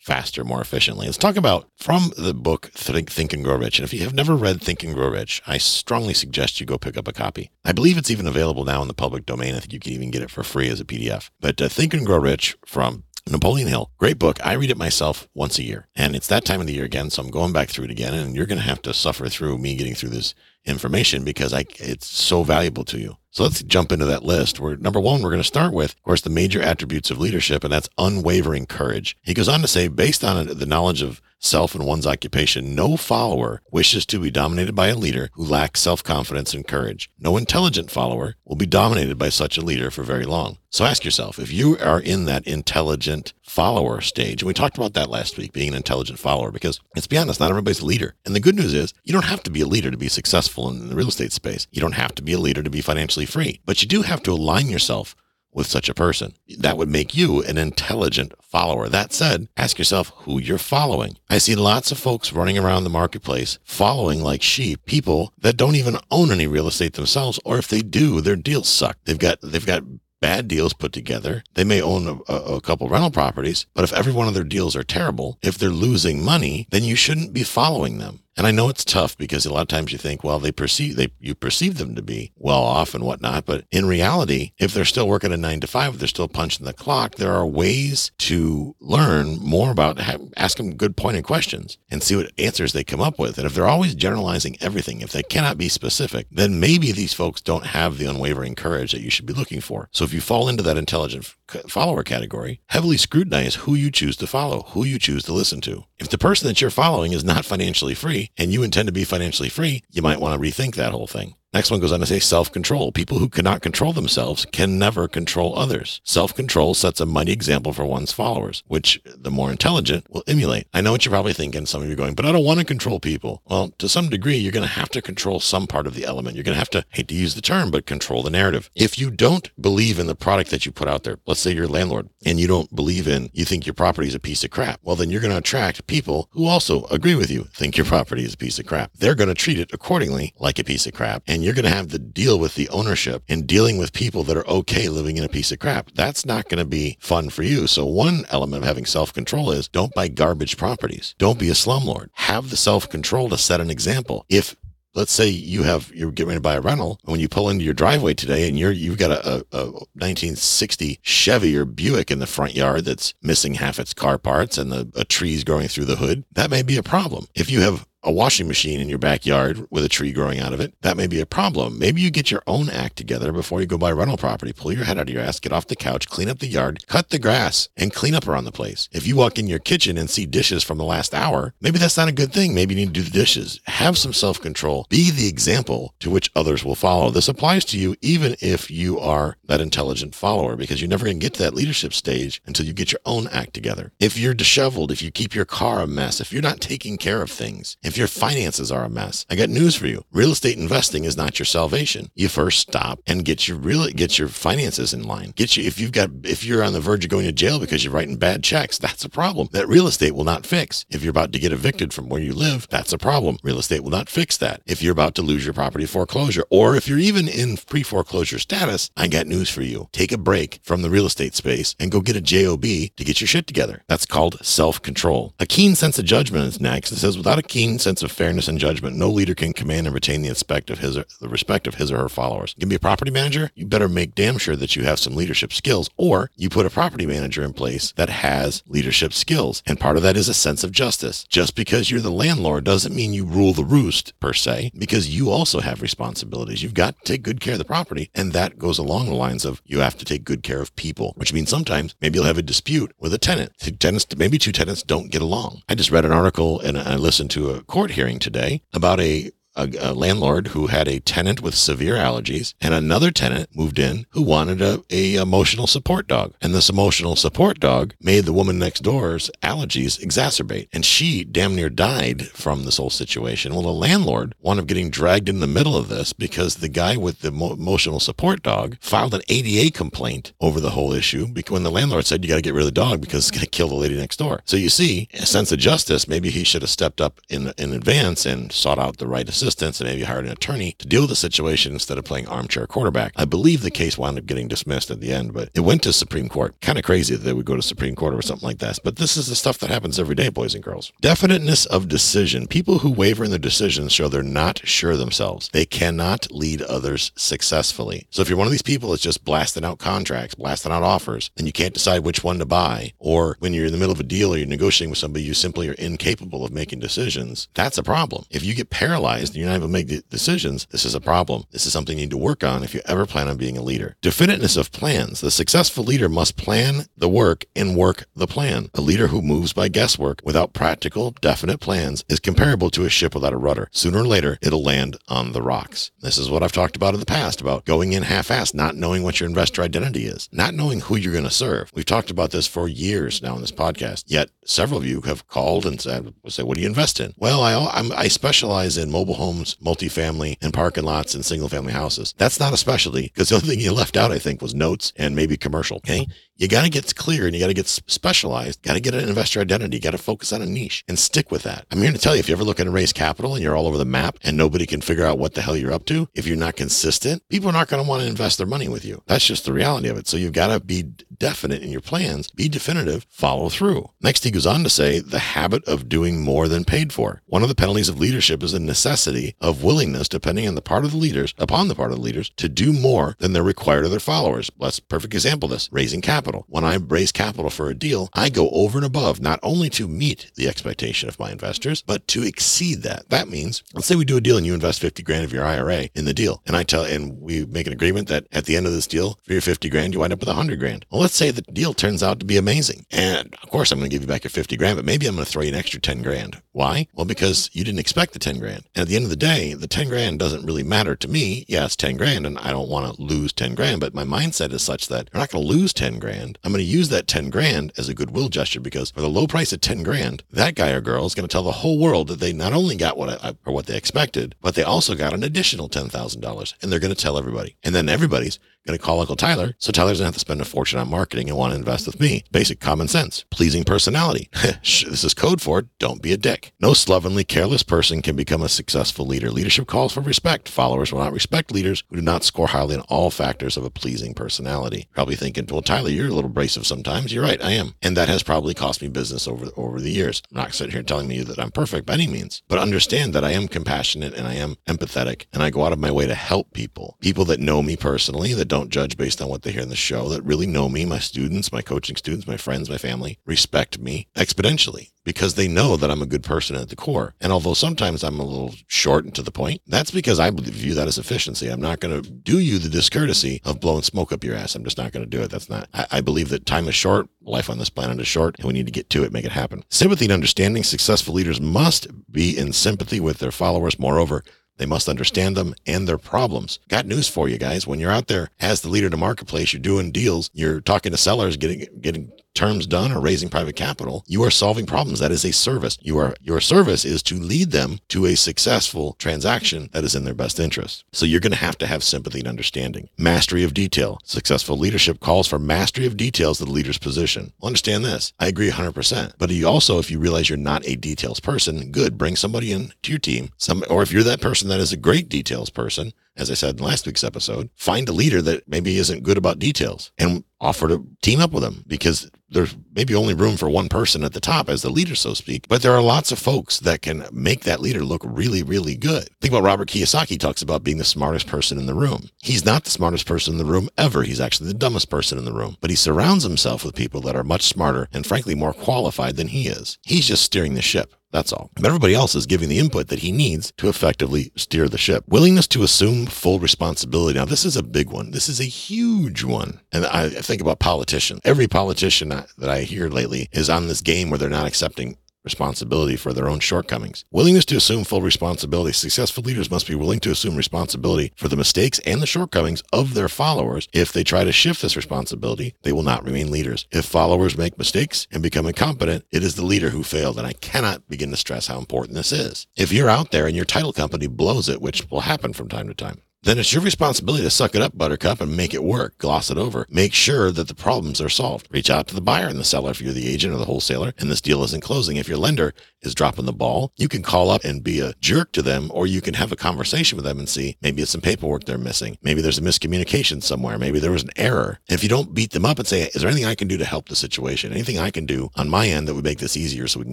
faster, 0.02 0.44
more 0.44 0.60
efficiently. 0.60 1.06
Let's 1.06 1.16
talk 1.16 1.36
about 1.36 1.68
from 1.76 2.12
the 2.18 2.34
book 2.34 2.70
Think, 2.74 3.10
Think 3.10 3.32
and 3.32 3.44
Grow 3.44 3.56
Rich. 3.56 3.78
And 3.78 3.84
if 3.84 3.94
you 3.94 4.00
have 4.00 4.14
never 4.14 4.34
read 4.34 4.60
Think 4.60 4.82
and 4.82 4.94
Grow 4.94 5.08
Rich, 5.08 5.40
I 5.46 5.58
strongly 5.58 6.12
suggest 6.12 6.60
you 6.60 6.66
go 6.66 6.76
pick 6.76 6.96
up 6.96 7.08
a 7.08 7.12
copy. 7.12 7.50
I 7.64 7.72
believe 7.72 7.96
it's 7.96 8.10
even 8.10 8.26
available 8.26 8.64
now 8.64 8.82
in 8.82 8.88
the 8.88 8.94
public 8.94 9.24
domain. 9.24 9.54
I 9.54 9.60
think 9.60 9.72
you 9.72 9.80
can 9.80 9.92
even 9.92 10.10
get 10.10 10.22
it 10.22 10.30
for 10.30 10.42
free 10.42 10.68
as 10.68 10.80
a 10.80 10.84
PDF. 10.84 11.30
But 11.40 11.62
uh, 11.62 11.68
Think 11.68 11.94
and 11.94 12.04
Grow 12.04 12.18
Rich 12.18 12.56
from 12.66 13.04
Napoleon 13.30 13.68
Hill, 13.68 13.92
great 13.98 14.18
book. 14.18 14.44
I 14.44 14.54
read 14.54 14.70
it 14.70 14.76
myself 14.76 15.28
once 15.34 15.58
a 15.58 15.62
year. 15.62 15.88
And 15.94 16.16
it's 16.16 16.26
that 16.26 16.44
time 16.44 16.60
of 16.60 16.66
the 16.66 16.74
year 16.74 16.84
again. 16.84 17.10
So 17.10 17.22
I'm 17.22 17.30
going 17.30 17.52
back 17.52 17.68
through 17.68 17.84
it 17.84 17.90
again. 17.92 18.14
And 18.14 18.34
you're 18.34 18.46
going 18.46 18.60
to 18.60 18.64
have 18.64 18.82
to 18.82 18.92
suffer 18.92 19.28
through 19.28 19.58
me 19.58 19.76
getting 19.76 19.94
through 19.94 20.10
this 20.10 20.34
information 20.64 21.22
because 21.22 21.54
I, 21.54 21.64
it's 21.76 22.06
so 22.06 22.42
valuable 22.42 22.84
to 22.86 22.98
you. 22.98 23.16
So 23.32 23.44
let's 23.44 23.62
jump 23.62 23.92
into 23.92 24.04
that 24.04 24.24
list. 24.24 24.60
Where 24.60 24.76
number 24.76 25.00
one, 25.00 25.22
we're 25.22 25.30
going 25.30 25.40
to 25.40 25.44
start 25.44 25.72
with, 25.72 25.92
of 25.92 26.02
course, 26.02 26.20
the 26.20 26.28
major 26.28 26.60
attributes 26.60 27.10
of 27.10 27.18
leadership, 27.18 27.64
and 27.64 27.72
that's 27.72 27.88
unwavering 27.96 28.66
courage. 28.66 29.16
He 29.22 29.32
goes 29.32 29.48
on 29.48 29.62
to 29.62 29.68
say, 29.68 29.88
based 29.88 30.22
on 30.22 30.46
the 30.46 30.66
knowledge 30.66 31.00
of 31.00 31.22
self 31.42 31.74
and 31.74 31.84
one's 31.84 32.06
occupation, 32.06 32.74
no 32.74 32.96
follower 32.96 33.60
wishes 33.70 34.06
to 34.06 34.18
be 34.18 34.30
dominated 34.30 34.74
by 34.74 34.88
a 34.88 34.94
leader 34.94 35.28
who 35.34 35.44
lacks 35.44 35.80
self 35.80 36.02
confidence 36.02 36.54
and 36.54 36.66
courage. 36.66 37.10
No 37.18 37.36
intelligent 37.36 37.90
follower 37.90 38.36
will 38.44 38.56
be 38.56 38.66
dominated 38.66 39.18
by 39.18 39.28
such 39.28 39.58
a 39.58 39.62
leader 39.62 39.90
for 39.90 40.02
very 40.02 40.24
long. 40.24 40.58
So 40.70 40.86
ask 40.86 41.04
yourself 41.04 41.38
if 41.38 41.52
you 41.52 41.76
are 41.78 42.00
in 42.00 42.24
that 42.24 42.46
intelligent 42.46 43.34
follower 43.42 44.00
stage, 44.00 44.40
and 44.40 44.46
we 44.46 44.54
talked 44.54 44.78
about 44.78 44.94
that 44.94 45.10
last 45.10 45.36
week, 45.36 45.52
being 45.52 45.68
an 45.68 45.74
intelligent 45.74 46.18
follower, 46.18 46.50
because 46.50 46.80
let's 46.94 47.06
be 47.06 47.18
honest, 47.18 47.40
not 47.40 47.50
everybody's 47.50 47.80
a 47.80 47.86
leader. 47.86 48.14
And 48.24 48.34
the 48.34 48.40
good 48.40 48.56
news 48.56 48.72
is 48.72 48.94
you 49.04 49.12
don't 49.12 49.26
have 49.26 49.42
to 49.42 49.50
be 49.50 49.60
a 49.60 49.66
leader 49.66 49.90
to 49.90 49.98
be 49.98 50.08
successful 50.08 50.70
in 50.70 50.88
the 50.88 50.96
real 50.96 51.08
estate 51.08 51.32
space. 51.32 51.66
You 51.70 51.82
don't 51.82 51.92
have 51.92 52.14
to 52.14 52.22
be 52.22 52.32
a 52.32 52.38
leader 52.38 52.62
to 52.62 52.70
be 52.70 52.80
financially 52.80 53.26
free, 53.26 53.60
but 53.66 53.82
you 53.82 53.88
do 53.88 54.02
have 54.02 54.22
to 54.22 54.32
align 54.32 54.68
yourself 54.68 55.14
with 55.52 55.66
such 55.66 55.88
a 55.88 55.94
person. 55.94 56.34
That 56.58 56.76
would 56.76 56.88
make 56.88 57.16
you 57.16 57.42
an 57.42 57.58
intelligent 57.58 58.32
follower. 58.42 58.88
That 58.88 59.12
said, 59.12 59.48
ask 59.56 59.78
yourself 59.78 60.12
who 60.16 60.38
you're 60.38 60.58
following. 60.58 61.16
I 61.30 61.38
see 61.38 61.54
lots 61.54 61.92
of 61.92 61.98
folks 61.98 62.32
running 62.32 62.58
around 62.58 62.84
the 62.84 62.90
marketplace 62.90 63.58
following 63.64 64.22
like 64.22 64.42
sheep 64.42 64.84
people 64.86 65.32
that 65.38 65.56
don't 65.56 65.76
even 65.76 65.98
own 66.10 66.30
any 66.30 66.46
real 66.46 66.68
estate 66.68 66.94
themselves, 66.94 67.40
or 67.44 67.58
if 67.58 67.68
they 67.68 67.80
do, 67.80 68.20
their 68.20 68.36
deals 68.36 68.68
suck. 68.68 68.98
They've 69.04 69.18
got 69.18 69.38
they've 69.42 69.66
got 69.66 69.84
bad 70.22 70.48
deals 70.48 70.72
put 70.72 70.92
together. 70.92 71.42
They 71.54 71.64
may 71.64 71.82
own 71.82 72.22
a, 72.28 72.32
a, 72.32 72.60
couple 72.60 72.88
rental 72.88 73.10
properties, 73.10 73.66
but 73.74 73.82
if 73.82 73.92
every 73.92 74.12
one 74.12 74.28
of 74.28 74.34
their 74.34 74.44
deals 74.44 74.76
are 74.76 74.84
terrible, 74.84 75.36
if 75.42 75.58
they're 75.58 75.68
losing 75.68 76.24
money, 76.24 76.68
then 76.70 76.84
you 76.84 76.94
shouldn't 76.94 77.32
be 77.32 77.42
following 77.42 77.98
them. 77.98 78.20
And 78.36 78.46
I 78.46 78.50
know 78.50 78.68
it's 78.68 78.84
tough 78.84 79.16
because 79.16 79.44
a 79.44 79.52
lot 79.52 79.62
of 79.62 79.68
times 79.68 79.92
you 79.92 79.98
think, 79.98 80.24
well, 80.24 80.38
they 80.38 80.52
perceive 80.52 80.96
they 80.96 81.08
you 81.20 81.34
perceive 81.34 81.78
them 81.78 81.94
to 81.94 82.02
be 82.02 82.32
well 82.36 82.62
off 82.62 82.94
and 82.94 83.04
whatnot, 83.04 83.44
but 83.44 83.64
in 83.70 83.86
reality, 83.86 84.52
if 84.58 84.72
they're 84.72 84.84
still 84.84 85.06
working 85.06 85.32
a 85.32 85.36
nine 85.36 85.60
to 85.60 85.66
five, 85.66 85.98
they're 85.98 86.08
still 86.08 86.28
punching 86.28 86.64
the 86.64 86.72
clock, 86.72 87.16
there 87.16 87.32
are 87.32 87.46
ways 87.46 88.10
to 88.18 88.74
learn 88.80 89.38
more 89.38 89.70
about 89.70 90.00
ask 90.36 90.56
them 90.56 90.74
good 90.74 90.96
pointed 90.96 91.24
questions 91.24 91.78
and 91.90 92.02
see 92.02 92.16
what 92.16 92.32
answers 92.38 92.72
they 92.72 92.84
come 92.84 93.00
up 93.00 93.18
with. 93.18 93.36
And 93.36 93.46
if 93.46 93.54
they're 93.54 93.66
always 93.66 93.94
generalizing 93.94 94.56
everything, 94.60 95.00
if 95.00 95.12
they 95.12 95.22
cannot 95.22 95.58
be 95.58 95.68
specific, 95.68 96.26
then 96.30 96.60
maybe 96.60 96.92
these 96.92 97.12
folks 97.12 97.40
don't 97.40 97.66
have 97.66 97.98
the 97.98 98.06
unwavering 98.06 98.54
courage 98.54 98.92
that 98.92 99.02
you 99.02 99.10
should 99.10 99.26
be 99.26 99.32
looking 99.32 99.60
for. 99.60 99.88
So 99.92 100.04
if 100.04 100.14
you 100.14 100.20
fall 100.20 100.48
into 100.48 100.62
that 100.62 100.78
intelligent 100.78 101.34
follower 101.68 102.02
category, 102.02 102.60
heavily 102.68 102.96
scrutinize 102.96 103.56
who 103.56 103.74
you 103.74 103.90
choose 103.90 104.16
to 104.16 104.26
follow, 104.26 104.62
who 104.68 104.84
you 104.84 104.98
choose 104.98 105.24
to 105.24 105.32
listen 105.32 105.60
to. 105.62 105.84
If 106.02 106.08
the 106.08 106.18
person 106.18 106.48
that 106.48 106.60
you're 106.60 106.70
following 106.70 107.12
is 107.12 107.22
not 107.22 107.44
financially 107.44 107.94
free 107.94 108.30
and 108.36 108.52
you 108.52 108.64
intend 108.64 108.88
to 108.88 108.92
be 108.92 109.04
financially 109.04 109.48
free, 109.48 109.82
you 109.88 110.02
might 110.02 110.20
want 110.20 110.34
to 110.34 110.44
rethink 110.44 110.74
that 110.74 110.90
whole 110.90 111.06
thing. 111.06 111.36
Next 111.52 111.70
one 111.70 111.80
goes 111.80 111.92
on 111.92 112.00
to 112.00 112.06
say 112.06 112.18
self 112.18 112.50
control. 112.50 112.92
People 112.92 113.18
who 113.18 113.28
cannot 113.28 113.60
control 113.60 113.92
themselves 113.92 114.46
can 114.52 114.78
never 114.78 115.06
control 115.06 115.58
others. 115.58 116.00
Self 116.02 116.34
control 116.34 116.72
sets 116.72 116.98
a 117.00 117.06
mighty 117.06 117.32
example 117.32 117.74
for 117.74 117.84
one's 117.84 118.10
followers, 118.10 118.62
which 118.68 119.00
the 119.04 119.30
more 119.30 119.50
intelligent 119.50 120.06
will 120.08 120.24
emulate. 120.26 120.66
I 120.72 120.80
know 120.80 120.92
what 120.92 121.04
you're 121.04 121.12
probably 121.12 121.34
thinking. 121.34 121.66
Some 121.66 121.82
of 121.82 121.88
you 121.88 121.92
are 121.92 121.96
going, 121.96 122.14
but 122.14 122.24
I 122.24 122.32
don't 122.32 122.44
want 122.44 122.60
to 122.60 122.64
control 122.64 123.00
people. 123.00 123.42
Well, 123.46 123.68
to 123.78 123.88
some 123.88 124.08
degree, 124.08 124.36
you're 124.36 124.52
going 124.52 124.66
to 124.66 124.74
have 124.74 124.88
to 124.90 125.02
control 125.02 125.40
some 125.40 125.66
part 125.66 125.86
of 125.86 125.94
the 125.94 126.04
element. 126.04 126.36
You're 126.36 126.44
going 126.44 126.54
to 126.54 126.58
have 126.58 126.70
to, 126.70 126.86
hate 126.88 127.08
to 127.08 127.14
use 127.14 127.34
the 127.34 127.42
term, 127.42 127.70
but 127.70 127.84
control 127.84 128.22
the 128.22 128.30
narrative. 128.30 128.70
If 128.74 128.98
you 128.98 129.10
don't 129.10 129.50
believe 129.60 129.98
in 129.98 130.06
the 130.06 130.14
product 130.14 130.50
that 130.50 130.64
you 130.64 130.72
put 130.72 130.88
out 130.88 131.04
there, 131.04 131.18
let's 131.26 131.40
say 131.40 131.52
you're 131.52 131.64
a 131.64 131.68
landlord 131.68 132.08
and 132.24 132.40
you 132.40 132.46
don't 132.46 132.74
believe 132.74 133.06
in, 133.06 133.28
you 133.34 133.44
think 133.44 133.66
your 133.66 133.74
property 133.74 134.08
is 134.08 134.14
a 134.14 134.20
piece 134.20 134.42
of 134.42 134.50
crap. 134.50 134.80
Well, 134.82 134.96
then 134.96 135.10
you're 135.10 135.20
going 135.20 135.32
to 135.32 135.38
attract 135.38 135.86
people 135.86 136.28
who 136.30 136.46
also 136.46 136.84
agree 136.86 137.14
with 137.14 137.30
you, 137.30 137.44
think 137.52 137.76
your 137.76 137.84
property 137.86 138.24
is 138.24 138.34
a 138.34 138.38
piece 138.38 138.58
of 138.58 138.64
crap. 138.64 138.92
They're 138.94 139.14
going 139.14 139.28
to 139.28 139.34
treat 139.34 139.58
it 139.58 139.70
accordingly 139.74 140.32
like 140.38 140.58
a 140.58 140.64
piece 140.64 140.86
of 140.86 140.94
crap. 140.94 141.22
And 141.26 141.41
you're 141.44 141.54
going 141.54 141.64
to 141.64 141.70
have 141.70 141.88
to 141.88 141.98
deal 141.98 142.38
with 142.38 142.54
the 142.54 142.68
ownership 142.68 143.22
and 143.28 143.46
dealing 143.46 143.78
with 143.78 143.92
people 143.92 144.22
that 144.24 144.36
are 144.36 144.48
okay 144.48 144.88
living 144.88 145.16
in 145.16 145.24
a 145.24 145.28
piece 145.28 145.52
of 145.52 145.58
crap. 145.58 145.90
That's 145.94 146.26
not 146.26 146.48
going 146.48 146.58
to 146.58 146.68
be 146.68 146.96
fun 147.00 147.30
for 147.30 147.42
you. 147.42 147.66
So 147.66 147.84
one 147.86 148.24
element 148.30 148.62
of 148.62 148.68
having 148.68 148.86
self-control 148.86 149.52
is 149.52 149.68
don't 149.68 149.94
buy 149.94 150.08
garbage 150.08 150.56
properties. 150.56 151.14
Don't 151.18 151.38
be 151.38 151.48
a 151.48 151.54
slumlord. 151.54 152.08
Have 152.14 152.50
the 152.50 152.56
self-control 152.56 153.30
to 153.30 153.38
set 153.38 153.60
an 153.60 153.70
example. 153.70 154.26
If 154.28 154.56
let's 154.94 155.12
say 155.12 155.28
you 155.28 155.62
have 155.62 155.90
you're 155.94 156.10
getting 156.10 156.28
ready 156.28 156.38
to 156.38 156.42
buy 156.42 156.54
a 156.54 156.60
rental 156.60 156.98
and 157.02 157.12
when 157.12 157.20
you 157.20 157.28
pull 157.28 157.48
into 157.48 157.64
your 157.64 157.74
driveway 157.74 158.14
today 158.14 158.48
and 158.48 158.58
you're 158.58 158.72
you've 158.72 158.98
got 158.98 159.10
a, 159.10 159.26
a, 159.26 159.36
a, 159.52 159.64
1960 159.94 160.98
chevy 161.02 161.56
or 161.56 161.64
buick 161.64 162.10
in 162.10 162.18
the 162.18 162.26
front 162.26 162.54
yard 162.54 162.84
that's 162.84 163.14
missing 163.22 163.54
half 163.54 163.78
its 163.78 163.94
car 163.94 164.18
parts 164.18 164.58
and 164.58 164.70
the, 164.70 164.90
a 164.94 165.04
tree's 165.04 165.44
growing 165.44 165.68
through 165.68 165.86
the 165.86 165.96
hood 165.96 166.24
that 166.32 166.50
may 166.50 166.62
be 166.62 166.76
a 166.76 166.82
problem 166.82 167.26
if 167.34 167.50
you 167.50 167.60
have 167.60 167.86
a 168.02 168.12
washing 168.12 168.48
machine 168.48 168.80
in 168.80 168.88
your 168.88 168.98
backyard 168.98 169.66
with 169.70 169.84
a 169.84 169.88
tree 169.88 170.12
growing 170.12 170.40
out 170.40 170.52
of 170.52 170.60
it, 170.60 170.74
that 170.82 170.96
may 170.96 171.06
be 171.06 171.20
a 171.20 171.26
problem. 171.26 171.78
Maybe 171.78 172.00
you 172.00 172.10
get 172.10 172.30
your 172.30 172.42
own 172.46 172.68
act 172.68 172.96
together 172.96 173.32
before 173.32 173.60
you 173.60 173.66
go 173.66 173.78
buy 173.78 173.92
rental 173.92 174.16
property. 174.16 174.52
Pull 174.52 174.72
your 174.72 174.84
head 174.84 174.98
out 174.98 175.08
of 175.08 175.14
your 175.14 175.22
ass, 175.22 175.40
get 175.40 175.52
off 175.52 175.66
the 175.66 175.76
couch, 175.76 176.08
clean 176.08 176.28
up 176.28 176.38
the 176.38 176.46
yard, 176.46 176.86
cut 176.86 177.10
the 177.10 177.18
grass, 177.18 177.68
and 177.76 177.94
clean 177.94 178.14
up 178.14 178.26
around 178.26 178.44
the 178.44 178.52
place. 178.52 178.88
If 178.92 179.06
you 179.06 179.16
walk 179.16 179.38
in 179.38 179.46
your 179.46 179.58
kitchen 179.58 179.96
and 179.98 180.10
see 180.10 180.26
dishes 180.26 180.62
from 180.64 180.78
the 180.78 180.84
last 180.84 181.14
hour, 181.14 181.54
maybe 181.60 181.78
that's 181.78 181.96
not 181.96 182.08
a 182.08 182.12
good 182.12 182.32
thing. 182.32 182.54
Maybe 182.54 182.74
you 182.74 182.80
need 182.80 182.94
to 182.94 183.00
do 183.00 183.02
the 183.02 183.10
dishes. 183.10 183.60
Have 183.66 183.98
some 183.98 184.12
self 184.12 184.40
control. 184.40 184.86
Be 184.88 185.10
the 185.10 185.28
example 185.28 185.94
to 186.00 186.10
which 186.10 186.30
others 186.34 186.64
will 186.64 186.74
follow. 186.74 187.10
This 187.10 187.28
applies 187.28 187.64
to 187.66 187.78
you 187.78 187.96
even 188.00 188.36
if 188.40 188.70
you 188.70 188.98
are 188.98 189.36
that 189.44 189.60
intelligent 189.60 190.14
follower 190.14 190.56
because 190.56 190.80
you're 190.80 190.88
never 190.88 191.04
going 191.04 191.18
to 191.18 191.24
get 191.24 191.34
to 191.34 191.42
that 191.42 191.54
leadership 191.54 191.92
stage 191.92 192.42
until 192.46 192.66
you 192.66 192.72
get 192.72 192.92
your 192.92 193.00
own 193.06 193.28
act 193.28 193.54
together. 193.54 193.92
If 194.00 194.18
you're 194.18 194.34
disheveled, 194.34 194.90
if 194.90 195.02
you 195.02 195.10
keep 195.10 195.34
your 195.34 195.44
car 195.44 195.80
a 195.80 195.86
mess, 195.86 196.20
if 196.20 196.32
you're 196.32 196.42
not 196.42 196.60
taking 196.60 196.96
care 196.96 197.22
of 197.22 197.30
things, 197.30 197.76
if 197.82 197.91
if 197.92 197.98
your 197.98 198.08
finances 198.08 198.72
are 198.72 198.84
a 198.84 198.88
mess, 198.88 199.26
I 199.28 199.34
got 199.34 199.50
news 199.50 199.76
for 199.76 199.86
you. 199.86 200.06
Real 200.12 200.30
estate 200.32 200.56
investing 200.56 201.04
is 201.04 201.14
not 201.14 201.38
your 201.38 201.44
salvation. 201.44 202.10
You 202.14 202.30
first 202.30 202.58
stop 202.58 203.00
and 203.06 203.22
get 203.22 203.46
your 203.46 203.58
real 203.58 203.86
get 203.88 204.18
your 204.18 204.28
finances 204.28 204.94
in 204.94 205.02
line. 205.02 205.34
Get 205.36 205.58
you 205.58 205.64
if 205.64 205.78
you've 205.78 205.92
got 205.92 206.08
if 206.24 206.42
you're 206.42 206.64
on 206.64 206.72
the 206.72 206.80
verge 206.80 207.04
of 207.04 207.10
going 207.10 207.26
to 207.26 207.32
jail 207.32 207.60
because 207.60 207.84
you're 207.84 207.92
writing 207.92 208.16
bad 208.16 208.42
checks, 208.42 208.78
that's 208.78 209.04
a 209.04 209.10
problem 209.10 209.50
that 209.52 209.68
real 209.68 209.86
estate 209.86 210.14
will 210.14 210.24
not 210.24 210.46
fix. 210.46 210.86
If 210.88 211.02
you're 211.02 211.10
about 211.10 211.32
to 211.32 211.38
get 211.38 211.52
evicted 211.52 211.92
from 211.92 212.08
where 212.08 212.22
you 212.22 212.32
live, 212.32 212.66
that's 212.70 212.94
a 212.94 212.98
problem. 212.98 213.36
Real 213.42 213.58
estate 213.58 213.80
will 213.80 213.90
not 213.90 214.08
fix 214.08 214.38
that. 214.38 214.62
If 214.64 214.82
you're 214.82 214.92
about 214.92 215.14
to 215.16 215.22
lose 215.22 215.44
your 215.44 215.52
property 215.52 215.84
foreclosure 215.84 216.46
or 216.48 216.74
if 216.76 216.88
you're 216.88 216.98
even 216.98 217.28
in 217.28 217.58
pre-foreclosure 217.58 218.38
status, 218.38 218.90
I 218.96 219.06
got 219.06 219.26
news 219.26 219.50
for 219.50 219.60
you. 219.60 219.90
Take 219.92 220.12
a 220.12 220.16
break 220.16 220.60
from 220.62 220.80
the 220.80 220.88
real 220.88 221.04
estate 221.04 221.34
space 221.34 221.76
and 221.78 221.92
go 221.92 222.00
get 222.00 222.16
a 222.16 222.22
JOB 222.22 222.62
to 222.62 223.04
get 223.04 223.20
your 223.20 223.28
shit 223.28 223.46
together. 223.46 223.82
That's 223.86 224.06
called 224.06 224.42
self-control. 224.42 225.34
A 225.38 225.44
keen 225.44 225.74
sense 225.74 225.98
of 225.98 226.06
judgment 226.06 226.46
is 226.46 226.58
next. 226.58 226.90
It 226.90 226.96
says 226.96 227.18
without 227.18 227.38
a 227.38 227.42
keen 227.42 227.81
sense 227.82 228.02
of 228.02 228.12
fairness 228.12 228.48
and 228.48 228.58
judgment, 228.58 228.96
no 228.96 229.10
leader 229.10 229.34
can 229.34 229.52
command 229.52 229.86
and 229.86 229.94
retain 229.94 230.22
the 230.22 230.28
respect 230.28 230.70
of 230.70 230.78
his 230.78 230.96
or, 230.96 231.04
the 231.20 231.28
respect 231.28 231.66
of 231.66 231.74
his 231.74 231.90
or 231.90 231.98
her 231.98 232.08
followers. 232.08 232.54
You 232.56 232.60
can 232.60 232.68
be 232.68 232.76
a 232.76 232.80
property 232.80 233.10
manager, 233.10 233.50
you 233.54 233.66
better 233.66 233.88
make 233.88 234.14
damn 234.14 234.38
sure 234.38 234.56
that 234.56 234.76
you 234.76 234.84
have 234.84 234.98
some 234.98 235.14
leadership 235.14 235.52
skills, 235.52 235.90
or 235.96 236.30
you 236.36 236.48
put 236.48 236.66
a 236.66 236.70
property 236.70 237.06
manager 237.06 237.42
in 237.42 237.52
place 237.52 237.92
that 237.96 238.08
has 238.08 238.62
leadership 238.66 239.12
skills. 239.12 239.62
And 239.66 239.80
part 239.80 239.96
of 239.96 240.02
that 240.02 240.16
is 240.16 240.28
a 240.28 240.34
sense 240.34 240.64
of 240.64 240.72
justice. 240.72 241.24
Just 241.24 241.54
because 241.56 241.90
you're 241.90 242.00
the 242.00 242.10
landlord 242.10 242.64
doesn't 242.64 242.94
mean 242.94 243.12
you 243.12 243.24
rule 243.24 243.52
the 243.52 243.64
roost 243.64 244.18
per 244.20 244.32
se, 244.32 244.72
because 244.76 245.14
you 245.14 245.30
also 245.30 245.60
have 245.60 245.82
responsibilities. 245.82 246.62
You've 246.62 246.74
got 246.74 246.96
to 246.98 247.04
take 247.04 247.22
good 247.22 247.40
care 247.40 247.54
of 247.54 247.58
the 247.58 247.64
property, 247.64 248.10
and 248.14 248.32
that 248.32 248.58
goes 248.58 248.78
along 248.78 249.06
the 249.06 249.14
lines 249.14 249.44
of 249.44 249.60
you 249.66 249.80
have 249.80 249.96
to 249.98 250.04
take 250.04 250.24
good 250.24 250.42
care 250.42 250.60
of 250.60 250.74
people, 250.76 251.12
which 251.16 251.32
means 251.32 251.50
sometimes 251.50 251.94
maybe 252.00 252.16
you'll 252.16 252.26
have 252.26 252.38
a 252.38 252.42
dispute 252.42 252.94
with 252.98 253.12
a 253.12 253.18
tenant. 253.18 253.52
Tenants, 253.78 254.06
maybe 254.16 254.38
two 254.38 254.52
tenants 254.52 254.82
don't 254.82 255.10
get 255.10 255.22
along. 255.22 255.62
I 255.68 255.74
just 255.74 255.90
read 255.90 256.04
an 256.04 256.12
article 256.12 256.60
and 256.60 256.78
I 256.78 256.96
listened 256.96 257.30
to 257.32 257.50
a 257.50 257.62
court 257.72 257.92
hearing 257.92 258.18
today 258.18 258.62
about 258.74 259.00
a 259.00 259.30
a, 259.54 259.70
a, 259.80 259.92
landlord 259.92 260.48
who 260.48 260.68
had 260.68 260.88
a 260.88 261.00
tenant 261.00 261.42
with 261.42 261.54
severe 261.54 261.94
allergies 261.94 262.54
and 262.60 262.74
another 262.74 263.10
tenant 263.10 263.54
moved 263.54 263.78
in 263.78 264.06
who 264.10 264.22
wanted 264.22 264.60
a, 264.62 264.82
a 264.90 265.16
emotional 265.16 265.66
support 265.66 266.06
dog. 266.06 266.34
And 266.40 266.54
this 266.54 266.68
emotional 266.68 267.16
support 267.16 267.60
dog 267.60 267.94
made 268.00 268.24
the 268.24 268.32
woman 268.32 268.58
next 268.58 268.80
door's 268.80 269.30
allergies 269.42 270.00
exacerbate. 270.00 270.68
And 270.72 270.84
she 270.84 271.24
damn 271.24 271.54
near 271.54 271.70
died 271.70 272.26
from 272.28 272.64
this 272.64 272.78
whole 272.78 272.90
situation. 272.90 273.52
Well, 273.52 273.62
the 273.62 273.72
landlord 273.72 274.34
wound 274.40 274.60
up 274.60 274.66
getting 274.66 274.90
dragged 274.90 275.28
in 275.28 275.40
the 275.40 275.46
middle 275.46 275.76
of 275.76 275.88
this 275.88 276.12
because 276.12 276.56
the 276.56 276.68
guy 276.68 276.96
with 276.96 277.20
the 277.20 277.30
mo- 277.30 277.52
emotional 277.52 278.00
support 278.00 278.42
dog 278.42 278.76
filed 278.80 279.14
an 279.14 279.22
ADA 279.28 279.70
complaint 279.72 280.32
over 280.40 280.60
the 280.60 280.70
whole 280.70 280.92
issue 280.92 281.26
because 281.28 281.52
when 281.52 281.62
the 281.62 281.70
landlord 281.70 282.06
said 282.06 282.24
you 282.24 282.28
got 282.28 282.36
to 282.36 282.42
get 282.42 282.54
rid 282.54 282.62
of 282.62 282.66
the 282.66 282.72
dog 282.72 283.00
because 283.00 283.28
it's 283.28 283.30
going 283.30 283.44
to 283.44 283.50
kill 283.50 283.68
the 283.68 283.74
lady 283.74 283.96
next 283.96 284.18
door. 284.18 284.42
So 284.44 284.56
you 284.56 284.68
see, 284.68 285.08
a 285.14 285.26
sense 285.26 285.52
of 285.52 285.58
justice, 285.58 286.08
maybe 286.08 286.30
he 286.30 286.44
should 286.44 286.62
have 286.62 286.70
stepped 286.70 287.00
up 287.00 287.20
in, 287.28 287.52
in 287.58 287.72
advance 287.72 288.24
and 288.24 288.52
sought 288.52 288.78
out 288.78 288.98
the 288.98 289.06
right 289.06 289.26
and 289.42 289.80
maybe 289.82 290.04
hired 290.04 290.24
an 290.24 290.32
attorney 290.32 290.72
to 290.78 290.86
deal 290.86 291.02
with 291.02 291.10
the 291.10 291.16
situation 291.16 291.72
instead 291.72 291.98
of 291.98 292.04
playing 292.04 292.28
armchair 292.28 292.66
quarterback. 292.66 293.12
I 293.16 293.24
believe 293.24 293.62
the 293.62 293.70
case 293.70 293.98
wound 293.98 294.18
up 294.18 294.26
getting 294.26 294.48
dismissed 294.48 294.90
at 294.90 295.00
the 295.00 295.12
end, 295.12 295.32
but 295.32 295.50
it 295.54 295.60
went 295.60 295.82
to 295.82 295.92
Supreme 295.92 296.28
Court. 296.28 296.60
Kind 296.60 296.78
of 296.78 296.84
crazy 296.84 297.14
that 297.14 297.22
they 297.22 297.32
would 297.32 297.46
go 297.46 297.56
to 297.56 297.62
Supreme 297.62 297.94
Court 297.94 298.14
or 298.14 298.22
something 298.22 298.46
like 298.46 298.58
that. 298.58 298.78
But 298.84 298.96
this 298.96 299.16
is 299.16 299.26
the 299.26 299.34
stuff 299.34 299.58
that 299.58 299.70
happens 299.70 299.98
every 299.98 300.14
day, 300.14 300.28
boys 300.28 300.54
and 300.54 300.62
girls. 300.62 300.92
Definiteness 301.00 301.66
of 301.66 301.88
decision. 301.88 302.46
People 302.46 302.78
who 302.78 302.90
waver 302.90 303.24
in 303.24 303.30
their 303.30 303.38
decisions 303.38 303.92
show 303.92 304.08
they're 304.08 304.22
not 304.22 304.66
sure 304.66 304.96
themselves. 304.96 305.48
They 305.52 305.64
cannot 305.64 306.30
lead 306.30 306.62
others 306.62 307.12
successfully. 307.16 308.06
So 308.10 308.22
if 308.22 308.28
you're 308.28 308.38
one 308.38 308.46
of 308.46 308.52
these 308.52 308.62
people 308.62 308.90
that's 308.90 309.02
just 309.02 309.24
blasting 309.24 309.64
out 309.64 309.78
contracts, 309.78 310.34
blasting 310.34 310.72
out 310.72 310.82
offers, 310.82 311.30
and 311.36 311.46
you 311.46 311.52
can't 311.52 311.74
decide 311.74 312.00
which 312.00 312.24
one 312.24 312.38
to 312.38 312.46
buy, 312.46 312.92
or 312.98 313.36
when 313.40 313.52
you're 313.52 313.66
in 313.66 313.72
the 313.72 313.78
middle 313.78 313.92
of 313.92 314.00
a 314.00 314.04
deal 314.04 314.32
or 314.34 314.38
you're 314.38 314.46
negotiating 314.46 314.90
with 314.90 314.98
somebody, 314.98 315.24
you 315.24 315.34
simply 315.34 315.68
are 315.68 315.74
incapable 315.74 316.44
of 316.44 316.52
making 316.52 316.80
decisions, 316.80 317.48
that's 317.54 317.78
a 317.78 317.82
problem. 317.82 318.24
If 318.30 318.44
you 318.44 318.54
get 318.54 318.70
paralyzed 318.70 319.31
and 319.34 319.40
you're 319.40 319.48
not 319.48 319.56
able 319.56 319.66
to 319.66 319.72
make 319.72 320.08
decisions, 320.08 320.66
this 320.70 320.84
is 320.84 320.94
a 320.94 321.00
problem. 321.00 321.44
This 321.50 321.66
is 321.66 321.72
something 321.72 321.98
you 321.98 322.04
need 322.04 322.10
to 322.10 322.18
work 322.18 322.44
on 322.44 322.62
if 322.62 322.74
you 322.74 322.80
ever 322.86 323.06
plan 323.06 323.28
on 323.28 323.36
being 323.36 323.56
a 323.56 323.62
leader. 323.62 323.96
Definiteness 324.00 324.56
of 324.56 324.72
plans. 324.72 325.20
The 325.20 325.30
successful 325.30 325.84
leader 325.84 326.08
must 326.08 326.36
plan 326.36 326.86
the 326.96 327.08
work 327.08 327.44
and 327.56 327.76
work 327.76 328.04
the 328.14 328.26
plan. 328.26 328.70
A 328.74 328.80
leader 328.80 329.08
who 329.08 329.22
moves 329.22 329.52
by 329.52 329.68
guesswork 329.68 330.20
without 330.24 330.52
practical, 330.52 331.12
definite 331.20 331.58
plans 331.58 332.04
is 332.08 332.20
comparable 332.20 332.70
to 332.70 332.84
a 332.84 332.90
ship 332.90 333.14
without 333.14 333.32
a 333.32 333.36
rudder. 333.38 333.68
Sooner 333.72 333.98
or 333.98 334.06
later, 334.06 334.38
it'll 334.42 334.62
land 334.62 334.96
on 335.08 335.32
the 335.32 335.42
rocks. 335.42 335.90
This 336.00 336.18
is 336.18 336.30
what 336.30 336.42
I've 336.42 336.52
talked 336.52 336.76
about 336.76 336.94
in 336.94 337.00
the 337.00 337.06
past 337.06 337.40
about 337.40 337.64
going 337.64 337.92
in 337.92 338.04
half-assed, 338.04 338.54
not 338.54 338.76
knowing 338.76 339.02
what 339.02 339.20
your 339.20 339.28
investor 339.28 339.62
identity 339.62 340.06
is, 340.06 340.28
not 340.32 340.54
knowing 340.54 340.80
who 340.80 340.96
you're 340.96 341.12
going 341.12 341.24
to 341.24 341.30
serve. 341.30 341.70
We've 341.74 341.84
talked 341.84 342.10
about 342.10 342.30
this 342.30 342.46
for 342.46 342.68
years 342.68 343.22
now 343.22 343.34
in 343.34 343.40
this 343.40 343.52
podcast. 343.52 344.04
Yet 344.06 344.30
several 344.44 344.78
of 344.78 344.86
you 344.86 345.02
have 345.02 345.26
called 345.28 345.66
and 345.66 345.80
said, 345.80 346.12
"Say, 346.28 346.42
what 346.42 346.56
do 346.56 346.62
you 346.62 346.68
invest 346.68 347.00
in?" 347.00 347.14
Well, 347.16 347.42
I 347.42 347.54
I'm, 347.54 347.92
I 347.92 348.08
specialize 348.08 348.76
in 348.76 348.90
mobile 348.90 349.14
homes, 349.22 349.54
multifamily, 349.62 350.36
and 350.42 350.52
parking 350.52 350.84
lots 350.84 351.14
and 351.14 351.24
single 351.24 351.48
family 351.48 351.72
houses. 351.72 352.12
That's 352.18 352.40
not 352.40 352.52
a 352.52 352.56
specialty 352.56 353.02
because 353.02 353.28
the 353.28 353.36
only 353.36 353.46
thing 353.46 353.60
you 353.60 353.72
left 353.72 353.96
out, 353.96 354.10
I 354.10 354.18
think, 354.18 354.42
was 354.42 354.54
notes 354.54 354.92
and 354.96 355.14
maybe 355.14 355.36
commercial. 355.36 355.76
Okay. 355.78 356.06
You 356.36 356.48
got 356.48 356.64
to 356.64 356.70
get 356.70 356.94
clear 356.96 357.26
and 357.26 357.34
you 357.34 357.40
got 357.40 357.48
to 357.48 357.54
get 357.54 357.68
specialized. 357.68 358.62
Got 358.62 358.74
to 358.74 358.80
get 358.80 358.94
an 358.94 359.08
investor 359.08 359.40
identity. 359.40 359.78
Got 359.78 359.90
to 359.92 359.98
focus 359.98 360.32
on 360.32 360.42
a 360.42 360.46
niche 360.46 360.82
and 360.88 360.98
stick 360.98 361.30
with 361.30 361.42
that. 361.42 361.66
I'm 361.70 361.80
here 361.82 361.92
to 361.92 361.98
tell 361.98 362.14
you 362.14 362.20
if 362.20 362.28
you're 362.28 362.36
ever 362.36 362.44
looking 362.44 362.64
to 362.64 362.70
raise 362.70 362.92
capital 362.92 363.34
and 363.34 363.42
you're 363.42 363.54
all 363.54 363.66
over 363.66 363.78
the 363.78 363.84
map 363.84 364.18
and 364.24 364.36
nobody 364.36 364.66
can 364.66 364.80
figure 364.80 365.04
out 365.04 365.18
what 365.18 365.34
the 365.34 365.42
hell 365.42 365.56
you're 365.56 365.72
up 365.72 365.84
to, 365.86 366.08
if 366.14 366.26
you're 366.26 366.36
not 366.36 366.56
consistent, 366.56 367.22
people 367.28 367.48
are 367.48 367.52
not 367.52 367.68
going 367.68 367.82
to 367.82 367.88
want 367.88 368.02
to 368.02 368.08
invest 368.08 368.38
their 368.38 368.46
money 368.46 368.68
with 368.68 368.84
you. 368.84 369.02
That's 369.06 369.26
just 369.26 369.44
the 369.44 369.52
reality 369.52 369.88
of 369.88 369.98
it. 369.98 370.08
So 370.08 370.16
you've 370.16 370.32
got 370.32 370.48
to 370.48 370.58
be 370.58 370.82
definite 370.82 371.62
in 371.62 371.70
your 371.70 371.80
plans, 371.80 372.30
be 372.30 372.48
definitive, 372.48 373.06
follow 373.08 373.48
through. 373.48 373.90
Next, 374.00 374.24
he 374.24 374.30
goes 374.30 374.46
on 374.46 374.64
to 374.64 374.70
say 374.70 374.98
the 374.98 375.18
habit 375.18 375.64
of 375.68 375.88
doing 375.88 376.22
more 376.22 376.48
than 376.48 376.64
paid 376.64 376.92
for. 376.92 377.22
One 377.26 377.42
of 377.42 377.48
the 377.48 377.54
penalties 377.54 377.88
of 377.88 378.00
leadership 378.00 378.42
is 378.42 378.54
a 378.54 378.58
necessity 378.58 379.36
of 379.40 379.62
willingness, 379.62 380.08
depending 380.08 380.48
on 380.48 380.54
the 380.54 380.62
part 380.62 380.84
of 380.84 380.92
the 380.92 380.96
leaders, 380.96 381.34
upon 381.38 381.68
the 381.68 381.74
part 381.74 381.92
of 381.92 381.98
the 381.98 382.02
leaders, 382.02 382.30
to 382.30 382.48
do 382.48 382.72
more 382.72 383.16
than 383.18 383.32
they're 383.32 383.42
required 383.42 383.84
of 383.84 383.90
their 383.90 384.00
followers. 384.00 384.50
That's 384.58 384.78
a 384.78 384.82
perfect 384.82 385.14
example 385.14 385.48
this 385.48 385.68
raising 385.70 386.00
capital. 386.00 386.21
When 386.22 386.64
I 386.64 386.76
raise 386.76 387.12
capital 387.12 387.50
for 387.50 387.68
a 387.68 387.74
deal, 387.74 388.08
I 388.14 388.28
go 388.28 388.48
over 388.50 388.78
and 388.78 388.84
above 388.84 389.20
not 389.20 389.40
only 389.42 389.68
to 389.70 389.88
meet 389.88 390.30
the 390.36 390.48
expectation 390.48 391.08
of 391.08 391.18
my 391.18 391.30
investors, 391.30 391.82
but 391.82 392.06
to 392.08 392.22
exceed 392.22 392.82
that. 392.82 393.08
That 393.10 393.28
means, 393.28 393.62
let's 393.74 393.86
say 393.86 393.96
we 393.96 394.04
do 394.04 394.16
a 394.16 394.20
deal 394.20 394.36
and 394.36 394.46
you 394.46 394.54
invest 394.54 394.80
50 394.80 395.02
grand 395.02 395.24
of 395.24 395.32
your 395.32 395.44
IRA 395.44 395.88
in 395.94 396.04
the 396.04 396.14
deal. 396.14 396.42
And 396.46 396.56
I 396.56 396.62
tell, 396.62 396.84
and 396.84 397.20
we 397.20 397.44
make 397.46 397.66
an 397.66 397.72
agreement 397.72 398.08
that 398.08 398.26
at 398.32 398.44
the 398.44 398.56
end 398.56 398.66
of 398.66 398.72
this 398.72 398.86
deal, 398.86 399.18
for 399.24 399.32
your 399.32 399.42
50 399.42 399.68
grand, 399.68 399.94
you 399.94 400.00
wind 400.00 400.12
up 400.12 400.20
with 400.20 400.28
100 400.28 400.58
grand. 400.58 400.86
Well, 400.90 401.00
let's 401.00 401.14
say 401.14 401.30
the 401.30 401.42
deal 401.42 401.74
turns 401.74 402.02
out 402.02 402.20
to 402.20 402.26
be 402.26 402.36
amazing. 402.36 402.86
And 402.90 403.34
of 403.42 403.50
course, 403.50 403.72
I'm 403.72 403.78
going 403.78 403.90
to 403.90 403.94
give 403.94 404.02
you 404.02 404.08
back 404.08 404.24
your 404.24 404.30
50 404.30 404.56
grand, 404.56 404.76
but 404.76 404.84
maybe 404.84 405.06
I'm 405.06 405.14
going 405.14 405.24
to 405.24 405.30
throw 405.30 405.42
you 405.42 405.48
an 405.48 405.54
extra 405.54 405.80
10 405.80 406.02
grand. 406.02 406.40
Why? 406.52 406.86
Well, 406.94 407.06
because 407.06 407.50
you 407.52 407.64
didn't 407.64 407.80
expect 407.80 408.12
the 408.12 408.18
10 408.18 408.38
grand. 408.38 408.64
And 408.74 408.82
at 408.82 408.88
the 408.88 408.96
end 408.96 409.04
of 409.04 409.10
the 409.10 409.16
day, 409.16 409.54
the 409.54 409.66
10 409.66 409.88
grand 409.88 410.18
doesn't 410.18 410.46
really 410.46 410.62
matter 410.62 410.94
to 410.96 411.08
me. 411.08 411.44
Yeah, 411.48 411.64
it's 411.64 411.76
10 411.76 411.96
grand 411.96 412.26
and 412.26 412.38
I 412.38 412.50
don't 412.50 412.68
want 412.68 412.94
to 412.94 413.02
lose 413.02 413.32
10 413.32 413.54
grand, 413.54 413.80
but 413.80 413.94
my 413.94 414.04
mindset 414.04 414.52
is 414.52 414.62
such 414.62 414.88
that 414.88 415.08
I'm 415.12 415.20
not 415.20 415.30
going 415.30 415.44
to 415.44 415.48
lose 415.48 415.72
10 415.72 415.98
grand. 415.98 416.11
I'm 416.12 416.52
going 416.52 416.54
to 416.54 416.62
use 416.62 416.88
that 416.90 417.06
10 417.06 417.30
grand 417.30 417.72
as 417.76 417.88
a 417.88 417.94
goodwill 417.94 418.28
gesture 418.28 418.60
because 418.60 418.90
for 418.90 419.00
the 419.00 419.08
low 419.08 419.26
price 419.26 419.52
of 419.52 419.60
10 419.60 419.82
grand, 419.82 420.22
that 420.30 420.54
guy 420.54 420.70
or 420.70 420.80
girl 420.80 421.06
is 421.06 421.14
going 421.14 421.26
to 421.26 421.32
tell 421.32 421.42
the 421.42 421.52
whole 421.52 421.78
world 421.78 422.08
that 422.08 422.20
they 422.20 422.32
not 422.32 422.52
only 422.52 422.76
got 422.76 422.96
what 422.96 423.24
I, 423.24 423.34
or 423.46 423.52
what 423.52 423.66
they 423.66 423.76
expected, 423.76 424.34
but 424.40 424.54
they 424.54 424.62
also 424.62 424.94
got 424.94 425.14
an 425.14 425.22
additional 425.22 425.68
$10,000 425.68 426.54
and 426.62 426.72
they're 426.72 426.78
going 426.78 426.94
to 426.94 427.00
tell 427.00 427.18
everybody. 427.18 427.56
And 427.62 427.74
then 427.74 427.88
everybody's 427.88 428.38
going 428.66 428.78
to 428.78 428.84
call 428.84 429.00
Uncle 429.00 429.16
Tyler. 429.16 429.54
So 429.58 429.72
Tyler's 429.72 429.98
to 429.98 430.04
have 430.04 430.14
to 430.14 430.20
spend 430.20 430.40
a 430.40 430.44
fortune 430.44 430.78
on 430.78 430.90
marketing 430.90 431.28
and 431.28 431.38
want 431.38 431.52
to 431.52 431.58
invest 431.58 431.86
with 431.86 432.00
me. 432.00 432.24
Basic 432.30 432.60
common 432.60 432.88
sense, 432.88 433.24
pleasing 433.30 433.64
personality. 433.64 434.28
this 434.62 435.04
is 435.04 435.14
code 435.14 435.40
for 435.40 435.62
don't 435.78 436.02
be 436.02 436.12
a 436.12 436.16
dick. 436.16 436.52
No 436.60 436.74
slovenly, 436.74 437.24
careless 437.24 437.62
person 437.62 438.02
can 438.02 438.16
become 438.16 438.42
a 438.42 438.48
successful 438.48 439.06
leader. 439.06 439.30
Leadership 439.30 439.66
calls 439.66 439.92
for 439.92 440.00
respect. 440.00 440.48
Followers 440.48 440.92
will 440.92 441.00
not 441.00 441.12
respect 441.12 441.50
leaders 441.50 441.82
who 441.90 441.96
do 441.96 442.02
not 442.02 442.24
score 442.24 442.48
highly 442.48 442.74
in 442.74 442.80
all 442.82 443.10
factors 443.10 443.56
of 443.56 443.64
a 443.64 443.70
pleasing 443.70 444.14
personality. 444.14 444.88
Probably 444.92 445.16
thinking, 445.16 445.46
well, 445.50 445.62
Tyler, 445.62 445.90
you're 445.90 446.08
a 446.08 446.12
little 446.12 446.30
abrasive 446.30 446.66
sometimes. 446.66 447.12
You're 447.12 447.24
right. 447.24 447.42
I 447.42 447.52
am. 447.52 447.74
And 447.82 447.96
that 447.96 448.08
has 448.08 448.22
probably 448.22 448.54
cost 448.54 448.80
me 448.80 448.88
business 448.88 449.26
over, 449.26 449.46
over 449.56 449.80
the 449.80 449.90
years. 449.90 450.22
I'm 450.30 450.40
not 450.40 450.54
sitting 450.54 450.72
here 450.72 450.82
telling 450.82 451.10
you 451.10 451.24
that 451.24 451.38
I'm 451.38 451.50
perfect 451.50 451.86
by 451.86 451.94
any 451.94 452.06
means, 452.06 452.42
but 452.48 452.58
understand 452.58 453.12
that 453.14 453.24
I 453.24 453.32
am 453.32 453.48
compassionate 453.48 454.14
and 454.14 454.26
I 454.26 454.34
am 454.34 454.56
empathetic 454.66 455.26
and 455.32 455.42
I 455.42 455.50
go 455.50 455.64
out 455.64 455.72
of 455.72 455.78
my 455.78 455.90
way 455.90 456.06
to 456.06 456.14
help 456.14 456.52
people, 456.52 456.96
people 457.00 457.24
that 457.26 457.40
know 457.40 457.62
me 457.62 457.76
personally, 457.76 458.34
that 458.34 458.51
don't 458.52 458.68
judge 458.68 458.98
based 458.98 459.22
on 459.22 459.30
what 459.30 459.40
they 459.40 459.50
hear 459.50 459.62
in 459.62 459.70
the 459.70 459.74
show, 459.74 460.10
that 460.10 460.22
really 460.24 460.46
know 460.46 460.68
me, 460.68 460.84
my 460.84 460.98
students, 460.98 461.50
my 461.50 461.62
coaching 461.62 461.96
students, 461.96 462.26
my 462.26 462.36
friends, 462.36 462.68
my 462.68 462.76
family, 462.76 463.18
respect 463.24 463.78
me 463.78 464.06
exponentially 464.14 464.90
because 465.04 465.36
they 465.36 465.48
know 465.48 465.74
that 465.78 465.90
I'm 465.90 466.02
a 466.02 466.06
good 466.06 466.22
person 466.22 466.54
at 466.54 466.68
the 466.68 466.76
core. 466.76 467.14
And 467.18 467.32
although 467.32 467.54
sometimes 467.54 468.04
I'm 468.04 468.20
a 468.20 468.24
little 468.24 468.54
short 468.66 469.06
and 469.06 469.14
to 469.14 469.22
the 469.22 469.30
point, 469.30 469.62
that's 469.66 469.90
because 469.90 470.20
I 470.20 470.28
view 470.28 470.74
that 470.74 470.86
as 470.86 470.98
efficiency. 470.98 471.48
I'm 471.48 471.62
not 471.62 471.80
going 471.80 472.02
to 472.02 472.10
do 472.10 472.40
you 472.40 472.58
the 472.58 472.68
discourtesy 472.68 473.40
of 473.46 473.58
blowing 473.58 473.82
smoke 473.84 474.12
up 474.12 474.22
your 474.22 474.36
ass. 474.36 474.54
I'm 474.54 474.64
just 474.64 474.76
not 474.76 474.92
going 474.92 475.04
to 475.04 475.16
do 475.16 475.22
it. 475.22 475.30
That's 475.30 475.48
not, 475.48 475.66
I, 475.72 475.86
I 475.90 476.00
believe 476.02 476.28
that 476.28 476.44
time 476.44 476.68
is 476.68 476.74
short, 476.74 477.08
life 477.22 477.48
on 477.48 477.56
this 477.56 477.70
planet 477.70 478.00
is 478.00 478.06
short, 478.06 478.36
and 478.36 478.46
we 478.46 478.52
need 478.52 478.66
to 478.66 478.72
get 478.72 478.90
to 478.90 479.02
it, 479.02 479.14
make 479.14 479.24
it 479.24 479.32
happen. 479.32 479.64
Sympathy 479.70 480.04
and 480.04 480.12
understanding 480.12 480.62
successful 480.62 481.14
leaders 481.14 481.40
must 481.40 481.88
be 482.12 482.36
in 482.36 482.52
sympathy 482.52 483.00
with 483.00 483.18
their 483.18 483.32
followers. 483.32 483.78
Moreover, 483.78 484.22
they 484.62 484.66
must 484.66 484.88
understand 484.88 485.36
them 485.36 485.56
and 485.66 485.88
their 485.88 485.98
problems. 485.98 486.60
Got 486.68 486.86
news 486.86 487.08
for 487.08 487.28
you 487.28 487.36
guys. 487.36 487.66
When 487.66 487.80
you're 487.80 487.90
out 487.90 488.06
there 488.06 488.30
as 488.38 488.60
the 488.60 488.68
leader 488.68 488.86
in 488.86 488.92
the 488.92 488.96
marketplace, 488.96 489.52
you're 489.52 489.60
doing 489.60 489.90
deals, 489.90 490.30
you're 490.34 490.60
talking 490.60 490.92
to 490.92 490.98
sellers, 490.98 491.36
getting 491.36 491.66
getting 491.80 492.12
terms 492.34 492.66
done 492.66 492.92
or 492.92 493.00
raising 493.00 493.28
private 493.28 493.56
capital, 493.56 494.04
you 494.06 494.22
are 494.24 494.30
solving 494.30 494.66
problems. 494.66 495.00
That 495.00 495.10
is 495.10 495.24
a 495.24 495.32
service. 495.32 495.78
You 495.80 495.98
are, 495.98 496.14
your 496.20 496.40
service 496.40 496.84
is 496.84 497.02
to 497.04 497.14
lead 497.14 497.50
them 497.50 497.80
to 497.88 498.06
a 498.06 498.16
successful 498.16 498.94
transaction 498.98 499.68
that 499.72 499.84
is 499.84 499.94
in 499.94 500.04
their 500.04 500.14
best 500.14 500.40
interest. 500.40 500.84
So 500.92 501.06
you're 501.06 501.20
going 501.20 501.32
to 501.32 501.38
have 501.38 501.58
to 501.58 501.66
have 501.66 501.82
sympathy 501.82 502.20
and 502.20 502.28
understanding. 502.28 502.88
Mastery 502.98 503.44
of 503.44 503.54
detail. 503.54 504.00
Successful 504.04 504.58
leadership 504.58 505.00
calls 505.00 505.28
for 505.28 505.38
mastery 505.38 505.86
of 505.86 505.96
details 505.96 506.40
of 506.40 506.48
the 506.48 506.52
leader's 506.52 506.78
position. 506.78 507.32
Well, 507.40 507.48
understand 507.48 507.84
this. 507.84 508.12
I 508.18 508.28
agree 508.28 508.50
100%. 508.50 509.14
But 509.18 509.30
you 509.30 509.46
also, 509.46 509.78
if 509.78 509.90
you 509.90 509.98
realize 509.98 510.28
you're 510.28 510.38
not 510.38 510.66
a 510.66 510.76
details 510.76 511.20
person, 511.20 511.70
good, 511.70 511.98
bring 511.98 512.16
somebody 512.16 512.52
in 512.52 512.72
to 512.82 512.92
your 512.92 512.98
team. 512.98 513.30
Some, 513.36 513.64
or 513.68 513.82
if 513.82 513.92
you're 513.92 514.02
that 514.02 514.20
person 514.20 514.48
that 514.48 514.60
is 514.60 514.72
a 514.72 514.76
great 514.76 515.08
details 515.08 515.50
person, 515.50 515.92
as 516.16 516.30
I 516.30 516.34
said 516.34 516.58
in 516.58 516.64
last 516.64 516.86
week's 516.86 517.04
episode, 517.04 517.50
find 517.56 517.88
a 517.88 517.92
leader 517.92 518.20
that 518.22 518.46
maybe 518.48 518.78
isn't 518.78 519.02
good 519.02 519.18
about 519.18 519.38
details 519.38 519.92
and 519.98 520.24
offer 520.40 520.68
to 520.68 520.86
team 521.02 521.20
up 521.20 521.32
with 521.32 521.42
them 521.42 521.64
because 521.66 522.10
there's 522.28 522.56
maybe 522.74 522.94
only 522.94 523.14
room 523.14 523.36
for 523.36 523.48
one 523.48 523.68
person 523.68 524.02
at 524.02 524.12
the 524.12 524.20
top 524.20 524.48
as 524.48 524.62
the 524.62 524.70
leader, 524.70 524.94
so 524.94 525.10
to 525.10 525.16
speak. 525.16 525.46
But 525.48 525.62
there 525.62 525.72
are 525.72 525.82
lots 525.82 526.10
of 526.10 526.18
folks 526.18 526.58
that 526.60 526.82
can 526.82 527.06
make 527.12 527.44
that 527.44 527.60
leader 527.60 527.84
look 527.84 528.02
really, 528.04 528.42
really 528.42 528.76
good. 528.76 529.08
Think 529.20 529.32
about 529.32 529.44
Robert 529.44 529.68
Kiyosaki 529.68 530.18
talks 530.18 530.42
about 530.42 530.64
being 530.64 530.78
the 530.78 530.84
smartest 530.84 531.26
person 531.26 531.58
in 531.58 531.66
the 531.66 531.74
room. 531.74 532.08
He's 532.22 532.44
not 532.44 532.64
the 532.64 532.70
smartest 532.70 533.06
person 533.06 533.34
in 533.34 533.38
the 533.38 533.44
room 533.44 533.68
ever. 533.78 534.02
He's 534.02 534.20
actually 534.20 534.48
the 534.48 534.54
dumbest 534.58 534.90
person 534.90 535.18
in 535.18 535.24
the 535.24 535.32
room, 535.32 535.56
but 535.60 535.70
he 535.70 535.76
surrounds 535.76 536.24
himself 536.24 536.64
with 536.64 536.74
people 536.74 537.00
that 537.02 537.16
are 537.16 537.24
much 537.24 537.42
smarter 537.42 537.88
and 537.92 538.06
frankly 538.06 538.34
more 538.34 538.52
qualified 538.52 539.16
than 539.16 539.28
he 539.28 539.46
is. 539.46 539.78
He's 539.82 540.08
just 540.08 540.22
steering 540.22 540.54
the 540.54 540.62
ship. 540.62 540.94
That's 541.12 541.32
all. 541.32 541.50
But 541.54 541.66
everybody 541.66 541.94
else 541.94 542.14
is 542.14 542.26
giving 542.26 542.48
the 542.48 542.58
input 542.58 542.88
that 542.88 543.00
he 543.00 543.12
needs 543.12 543.52
to 543.58 543.68
effectively 543.68 544.32
steer 544.34 544.68
the 544.68 544.78
ship. 544.78 545.04
Willingness 545.06 545.46
to 545.48 545.62
assume 545.62 546.06
full 546.06 546.38
responsibility. 546.38 547.18
Now, 547.18 547.26
this 547.26 547.44
is 547.44 547.56
a 547.56 547.62
big 547.62 547.90
one. 547.90 548.10
This 548.12 548.28
is 548.28 548.40
a 548.40 548.44
huge 548.44 549.22
one. 549.22 549.60
And 549.72 549.84
I 549.84 550.08
think 550.08 550.40
about 550.40 550.58
politicians. 550.58 551.20
Every 551.22 551.46
politician 551.46 552.08
that 552.08 552.48
I 552.48 552.62
hear 552.62 552.88
lately 552.88 553.28
is 553.30 553.50
on 553.50 553.68
this 553.68 553.82
game 553.82 554.08
where 554.08 554.18
they're 554.18 554.30
not 554.30 554.46
accepting 554.46 554.96
responsibility 555.24 555.96
for 555.96 556.12
their 556.12 556.28
own 556.28 556.40
shortcomings. 556.40 557.04
Willingness 557.10 557.44
to 557.46 557.56
assume 557.56 557.84
full 557.84 558.02
responsibility. 558.02 558.72
Successful 558.72 559.22
leaders 559.22 559.50
must 559.50 559.66
be 559.66 559.74
willing 559.74 560.00
to 560.00 560.10
assume 560.10 560.36
responsibility 560.36 561.12
for 561.16 561.28
the 561.28 561.36
mistakes 561.36 561.78
and 561.80 562.00
the 562.00 562.06
shortcomings 562.06 562.62
of 562.72 562.94
their 562.94 563.08
followers. 563.08 563.68
If 563.72 563.92
they 563.92 564.04
try 564.04 564.24
to 564.24 564.32
shift 564.32 564.62
this 564.62 564.76
responsibility, 564.76 565.54
they 565.62 565.72
will 565.72 565.82
not 565.82 566.04
remain 566.04 566.30
leaders. 566.30 566.66
If 566.70 566.84
followers 566.84 567.38
make 567.38 567.58
mistakes 567.58 568.06
and 568.10 568.22
become 568.22 568.46
incompetent, 568.46 569.04
it 569.10 569.22
is 569.22 569.34
the 569.34 569.44
leader 569.44 569.70
who 569.70 569.82
failed. 569.82 570.18
And 570.18 570.26
I 570.26 570.32
cannot 570.32 570.88
begin 570.88 571.10
to 571.10 571.16
stress 571.16 571.46
how 571.46 571.58
important 571.58 571.94
this 571.94 572.12
is. 572.12 572.46
If 572.56 572.72
you're 572.72 572.90
out 572.90 573.10
there 573.10 573.26
and 573.26 573.36
your 573.36 573.44
title 573.44 573.72
company 573.72 574.06
blows 574.06 574.48
it, 574.48 574.60
which 574.60 574.90
will 574.90 575.00
happen 575.00 575.32
from 575.32 575.48
time 575.48 575.68
to 575.68 575.74
time, 575.74 576.02
then 576.22 576.38
it's 576.38 576.52
your 576.52 576.62
responsibility 576.62 577.24
to 577.24 577.30
suck 577.30 577.54
it 577.54 577.62
up, 577.62 577.76
Buttercup, 577.76 578.20
and 578.20 578.36
make 578.36 578.54
it 578.54 578.62
work. 578.62 578.96
Gloss 578.98 579.30
it 579.30 579.38
over. 579.38 579.66
Make 579.68 579.92
sure 579.92 580.30
that 580.30 580.48
the 580.48 580.54
problems 580.54 581.00
are 581.00 581.08
solved. 581.08 581.48
Reach 581.50 581.70
out 581.70 581.88
to 581.88 581.94
the 581.94 582.00
buyer 582.00 582.28
and 582.28 582.38
the 582.38 582.44
seller 582.44 582.70
if 582.70 582.80
you're 582.80 582.92
the 582.92 583.08
agent 583.08 583.34
or 583.34 583.38
the 583.38 583.44
wholesaler 583.44 583.92
and 583.98 584.10
this 584.10 584.20
deal 584.20 584.44
isn't 584.44 584.62
closing. 584.62 584.96
If 584.96 585.08
your 585.08 585.18
lender 585.18 585.52
is 585.82 585.94
dropping 585.94 586.26
the 586.26 586.32
ball, 586.32 586.72
you 586.76 586.88
can 586.88 587.02
call 587.02 587.28
up 587.30 587.42
and 587.44 587.64
be 587.64 587.80
a 587.80 587.94
jerk 588.00 588.30
to 588.32 588.42
them, 588.42 588.70
or 588.72 588.86
you 588.86 589.00
can 589.00 589.14
have 589.14 589.32
a 589.32 589.36
conversation 589.36 589.96
with 589.96 590.04
them 590.04 590.18
and 590.18 590.28
see 590.28 590.56
maybe 590.62 590.80
it's 590.80 590.92
some 590.92 591.00
paperwork 591.00 591.44
they're 591.44 591.58
missing. 591.58 591.98
Maybe 592.02 592.22
there's 592.22 592.38
a 592.38 592.42
miscommunication 592.42 593.22
somewhere. 593.22 593.58
Maybe 593.58 593.80
there 593.80 593.90
was 593.90 594.04
an 594.04 594.10
error. 594.16 594.60
And 594.68 594.74
if 594.76 594.82
you 594.82 594.88
don't 594.88 595.14
beat 595.14 595.32
them 595.32 595.44
up 595.44 595.58
and 595.58 595.66
say, 595.66 595.82
is 595.88 596.02
there 596.02 596.10
anything 596.10 596.26
I 596.26 596.36
can 596.36 596.46
do 596.46 596.56
to 596.56 596.64
help 596.64 596.88
the 596.88 596.96
situation? 596.96 597.52
Anything 597.52 597.78
I 597.78 597.90
can 597.90 598.06
do 598.06 598.30
on 598.36 598.48
my 598.48 598.68
end 598.68 598.86
that 598.86 598.94
would 598.94 599.04
make 599.04 599.18
this 599.18 599.36
easier 599.36 599.66
so 599.66 599.80
we 599.80 599.84
can 599.84 599.92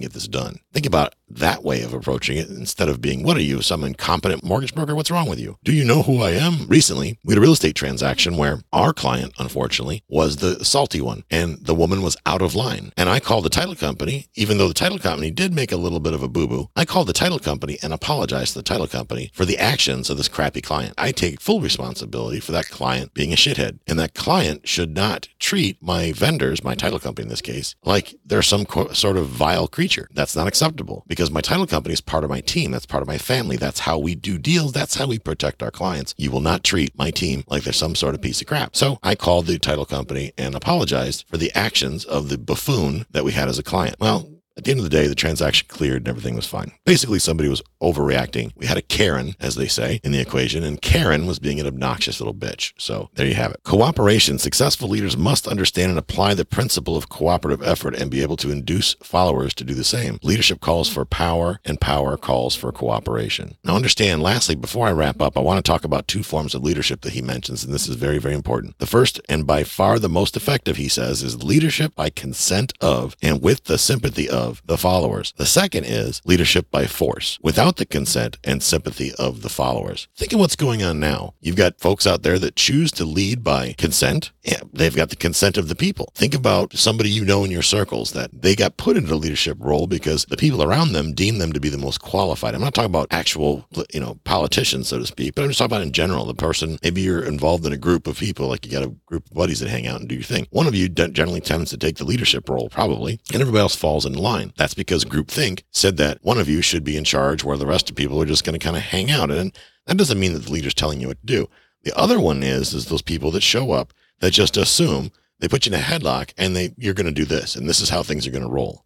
get 0.00 0.12
this 0.12 0.28
done? 0.28 0.60
Think 0.72 0.86
about 0.86 1.14
that 1.28 1.64
way 1.64 1.82
of 1.82 1.92
approaching 1.92 2.36
it 2.36 2.48
instead 2.48 2.88
of 2.88 3.00
being, 3.00 3.24
what 3.24 3.36
are 3.36 3.42
you, 3.42 3.62
some 3.62 3.82
incompetent 3.82 4.44
mortgage 4.44 4.74
broker? 4.74 4.94
What's 4.94 5.10
wrong 5.10 5.28
with 5.28 5.40
you? 5.40 5.58
Do 5.64 5.72
you 5.72 5.84
know 5.84 6.02
who 6.02 6.19
I 6.22 6.30
am? 6.30 6.66
Recently, 6.68 7.18
we 7.24 7.32
had 7.34 7.38
a 7.38 7.40
real 7.40 7.52
estate 7.52 7.74
transaction 7.74 8.36
where 8.36 8.60
our 8.72 8.92
client, 8.92 9.32
unfortunately, 9.38 10.02
was 10.08 10.36
the 10.36 10.64
salty 10.64 11.00
one 11.00 11.24
and 11.30 11.64
the 11.64 11.74
woman 11.74 12.02
was 12.02 12.16
out 12.26 12.42
of 12.42 12.54
line. 12.54 12.92
And 12.96 13.08
I 13.08 13.20
called 13.20 13.44
the 13.44 13.50
title 13.50 13.74
company, 13.74 14.26
even 14.34 14.58
though 14.58 14.68
the 14.68 14.74
title 14.74 14.98
company 14.98 15.30
did 15.30 15.54
make 15.54 15.72
a 15.72 15.76
little 15.76 16.00
bit 16.00 16.14
of 16.14 16.22
a 16.22 16.28
boo 16.28 16.46
boo. 16.46 16.70
I 16.76 16.84
called 16.84 17.08
the 17.08 17.12
title 17.12 17.38
company 17.38 17.78
and 17.82 17.92
apologized 17.92 18.52
to 18.52 18.58
the 18.58 18.62
title 18.62 18.86
company 18.86 19.30
for 19.34 19.44
the 19.44 19.58
actions 19.58 20.10
of 20.10 20.16
this 20.16 20.28
crappy 20.28 20.60
client. 20.60 20.94
I 20.98 21.12
take 21.12 21.40
full 21.40 21.60
responsibility 21.60 22.40
for 22.40 22.52
that 22.52 22.68
client 22.68 23.14
being 23.14 23.32
a 23.32 23.36
shithead. 23.36 23.78
And 23.86 23.98
that 23.98 24.14
client 24.14 24.68
should 24.68 24.94
not 24.94 25.28
treat 25.38 25.78
my 25.82 26.12
vendors, 26.12 26.64
my 26.64 26.74
title 26.74 26.98
company 26.98 27.24
in 27.24 27.30
this 27.30 27.40
case, 27.40 27.74
like 27.84 28.14
they're 28.24 28.42
some 28.42 28.64
co- 28.64 28.92
sort 28.92 29.16
of 29.16 29.28
vile 29.28 29.68
creature. 29.68 30.08
That's 30.12 30.36
not 30.36 30.46
acceptable 30.46 31.04
because 31.06 31.30
my 31.30 31.40
title 31.40 31.66
company 31.66 31.92
is 31.92 32.00
part 32.00 32.24
of 32.24 32.30
my 32.30 32.40
team. 32.40 32.70
That's 32.70 32.86
part 32.86 33.02
of 33.02 33.08
my 33.08 33.18
family. 33.18 33.56
That's 33.56 33.80
how 33.80 33.98
we 33.98 34.14
do 34.14 34.38
deals. 34.38 34.72
That's 34.72 34.96
how 34.96 35.06
we 35.06 35.18
protect 35.18 35.62
our 35.62 35.70
clients. 35.70 36.09
You 36.16 36.30
will 36.30 36.40
not 36.40 36.64
treat 36.64 36.96
my 36.98 37.10
team 37.10 37.44
like 37.48 37.64
they're 37.64 37.72
some 37.72 37.94
sort 37.94 38.14
of 38.14 38.22
piece 38.22 38.40
of 38.40 38.46
crap. 38.46 38.76
So 38.76 38.98
I 39.02 39.14
called 39.14 39.46
the 39.46 39.58
title 39.58 39.86
company 39.86 40.32
and 40.36 40.54
apologized 40.54 41.24
for 41.28 41.36
the 41.36 41.52
actions 41.54 42.04
of 42.04 42.28
the 42.28 42.38
buffoon 42.38 43.06
that 43.10 43.24
we 43.24 43.32
had 43.32 43.48
as 43.48 43.58
a 43.58 43.62
client. 43.62 43.96
Well, 44.00 44.28
at 44.60 44.64
the 44.64 44.72
end 44.72 44.80
of 44.80 44.84
the 44.84 44.90
day, 44.90 45.06
the 45.06 45.14
transaction 45.14 45.66
cleared 45.68 46.02
and 46.02 46.08
everything 46.08 46.36
was 46.36 46.46
fine. 46.46 46.72
Basically, 46.84 47.18
somebody 47.18 47.48
was 47.48 47.62
overreacting. 47.82 48.52
We 48.56 48.66
had 48.66 48.76
a 48.76 48.82
Karen, 48.82 49.34
as 49.40 49.54
they 49.54 49.68
say, 49.68 50.00
in 50.04 50.12
the 50.12 50.20
equation, 50.20 50.62
and 50.62 50.82
Karen 50.82 51.26
was 51.26 51.38
being 51.38 51.58
an 51.58 51.66
obnoxious 51.66 52.20
little 52.20 52.34
bitch. 52.34 52.74
So 52.76 53.08
there 53.14 53.26
you 53.26 53.34
have 53.34 53.52
it. 53.52 53.62
Cooperation. 53.64 54.38
Successful 54.38 54.88
leaders 54.88 55.16
must 55.16 55.48
understand 55.48 55.90
and 55.90 55.98
apply 55.98 56.34
the 56.34 56.44
principle 56.44 56.94
of 56.94 57.08
cooperative 57.08 57.66
effort 57.66 57.94
and 57.94 58.10
be 58.10 58.20
able 58.20 58.36
to 58.36 58.50
induce 58.50 58.94
followers 59.02 59.54
to 59.54 59.64
do 59.64 59.72
the 59.72 59.82
same. 59.82 60.18
Leadership 60.22 60.60
calls 60.60 60.90
for 60.90 61.06
power, 61.06 61.58
and 61.64 61.80
power 61.80 62.18
calls 62.18 62.54
for 62.54 62.70
cooperation. 62.70 63.56
Now, 63.64 63.76
understand, 63.76 64.22
lastly, 64.22 64.56
before 64.56 64.88
I 64.88 64.92
wrap 64.92 65.22
up, 65.22 65.38
I 65.38 65.40
want 65.40 65.64
to 65.64 65.68
talk 65.70 65.84
about 65.84 66.06
two 66.06 66.22
forms 66.22 66.54
of 66.54 66.62
leadership 66.62 67.00
that 67.00 67.14
he 67.14 67.22
mentions, 67.22 67.64
and 67.64 67.72
this 67.72 67.88
is 67.88 67.96
very, 67.96 68.18
very 68.18 68.34
important. 68.34 68.78
The 68.78 68.86
first, 68.86 69.22
and 69.26 69.46
by 69.46 69.64
far 69.64 69.98
the 69.98 70.10
most 70.10 70.36
effective, 70.36 70.76
he 70.76 70.88
says, 70.88 71.22
is 71.22 71.42
leadership 71.42 71.94
by 71.94 72.10
consent 72.10 72.74
of 72.82 73.16
and 73.22 73.40
with 73.40 73.64
the 73.64 73.78
sympathy 73.78 74.28
of 74.28 74.49
the 74.64 74.78
followers. 74.78 75.34
The 75.36 75.46
second 75.46 75.84
is 75.84 76.20
leadership 76.24 76.70
by 76.70 76.86
force, 76.86 77.38
without 77.42 77.76
the 77.76 77.86
consent 77.86 78.38
and 78.44 78.62
sympathy 78.62 79.12
of 79.18 79.42
the 79.42 79.48
followers. 79.48 80.08
Think 80.16 80.32
of 80.32 80.40
what's 80.40 80.56
going 80.56 80.82
on 80.82 81.00
now. 81.00 81.34
You've 81.40 81.56
got 81.56 81.80
folks 81.80 82.06
out 82.06 82.22
there 82.22 82.38
that 82.38 82.56
choose 82.56 82.90
to 82.92 83.04
lead 83.04 83.42
by 83.44 83.74
consent. 83.78 84.32
Yeah, 84.42 84.60
they've 84.72 84.94
got 84.94 85.10
the 85.10 85.16
consent 85.16 85.56
of 85.56 85.68
the 85.68 85.74
people. 85.74 86.12
Think 86.14 86.34
about 86.34 86.74
somebody 86.74 87.10
you 87.10 87.24
know 87.24 87.44
in 87.44 87.50
your 87.50 87.62
circles 87.62 88.12
that 88.12 88.30
they 88.32 88.56
got 88.56 88.76
put 88.76 88.96
into 88.96 89.14
a 89.14 89.16
leadership 89.16 89.58
role 89.60 89.86
because 89.86 90.24
the 90.26 90.36
people 90.36 90.62
around 90.62 90.92
them 90.92 91.12
deem 91.12 91.38
them 91.38 91.52
to 91.52 91.60
be 91.60 91.68
the 91.68 91.78
most 91.78 92.00
qualified. 92.00 92.54
I'm 92.54 92.60
not 92.60 92.74
talking 92.74 92.90
about 92.90 93.08
actual, 93.10 93.66
you 93.92 94.00
know, 94.00 94.18
politicians, 94.24 94.88
so 94.88 94.98
to 94.98 95.06
speak, 95.06 95.34
but 95.34 95.42
I'm 95.42 95.48
just 95.48 95.58
talking 95.58 95.72
about 95.76 95.82
in 95.82 95.92
general. 95.92 96.24
The 96.24 96.34
person, 96.34 96.78
maybe 96.82 97.00
you're 97.00 97.24
involved 97.24 97.66
in 97.66 97.72
a 97.72 97.76
group 97.76 98.06
of 98.06 98.18
people, 98.18 98.48
like 98.48 98.64
you 98.64 98.72
got 98.72 98.82
a 98.82 98.94
group 99.06 99.26
of 99.26 99.34
buddies 99.34 99.60
that 99.60 99.68
hang 99.68 99.86
out 99.86 100.00
and 100.00 100.08
do 100.08 100.14
your 100.14 100.24
thing. 100.24 100.46
One 100.50 100.66
of 100.66 100.74
you 100.74 100.88
generally 100.88 101.40
tends 101.40 101.70
to 101.70 101.76
take 101.76 101.96
the 101.96 102.04
leadership 102.04 102.48
role, 102.48 102.68
probably, 102.68 103.20
and 103.32 103.40
everybody 103.40 103.60
else 103.60 103.76
falls 103.76 104.06
in 104.06 104.14
line. 104.14 104.39
That's 104.56 104.74
because 104.74 105.04
groupthink 105.04 105.62
said 105.70 105.96
that 105.98 106.18
one 106.22 106.38
of 106.38 106.48
you 106.48 106.62
should 106.62 106.84
be 106.84 106.96
in 106.96 107.04
charge 107.04 107.44
where 107.44 107.56
the 107.56 107.66
rest 107.66 107.90
of 107.90 107.96
people 107.96 108.20
are 108.20 108.26
just 108.26 108.44
going 108.44 108.58
to 108.58 108.64
kind 108.64 108.76
of 108.76 108.82
hang 108.82 109.10
out. 109.10 109.30
And 109.30 109.56
that 109.86 109.96
doesn't 109.96 110.20
mean 110.20 110.32
that 110.34 110.44
the 110.44 110.52
leader's 110.52 110.74
telling 110.74 111.00
you 111.00 111.08
what 111.08 111.20
to 111.20 111.26
do. 111.26 111.48
The 111.82 111.96
other 111.96 112.20
one 112.20 112.42
is, 112.42 112.74
is 112.74 112.86
those 112.86 113.02
people 113.02 113.30
that 113.32 113.42
show 113.42 113.72
up 113.72 113.92
that 114.20 114.32
just 114.32 114.56
assume 114.56 115.10
they 115.38 115.48
put 115.48 115.66
you 115.66 115.72
in 115.72 115.80
a 115.80 115.82
headlock 115.82 116.32
and 116.36 116.54
they, 116.54 116.74
you're 116.76 116.94
going 116.94 117.06
to 117.06 117.12
do 117.12 117.24
this. 117.24 117.56
And 117.56 117.68
this 117.68 117.80
is 117.80 117.88
how 117.88 118.02
things 118.02 118.26
are 118.26 118.30
going 118.30 118.44
to 118.44 118.50
roll. 118.50 118.84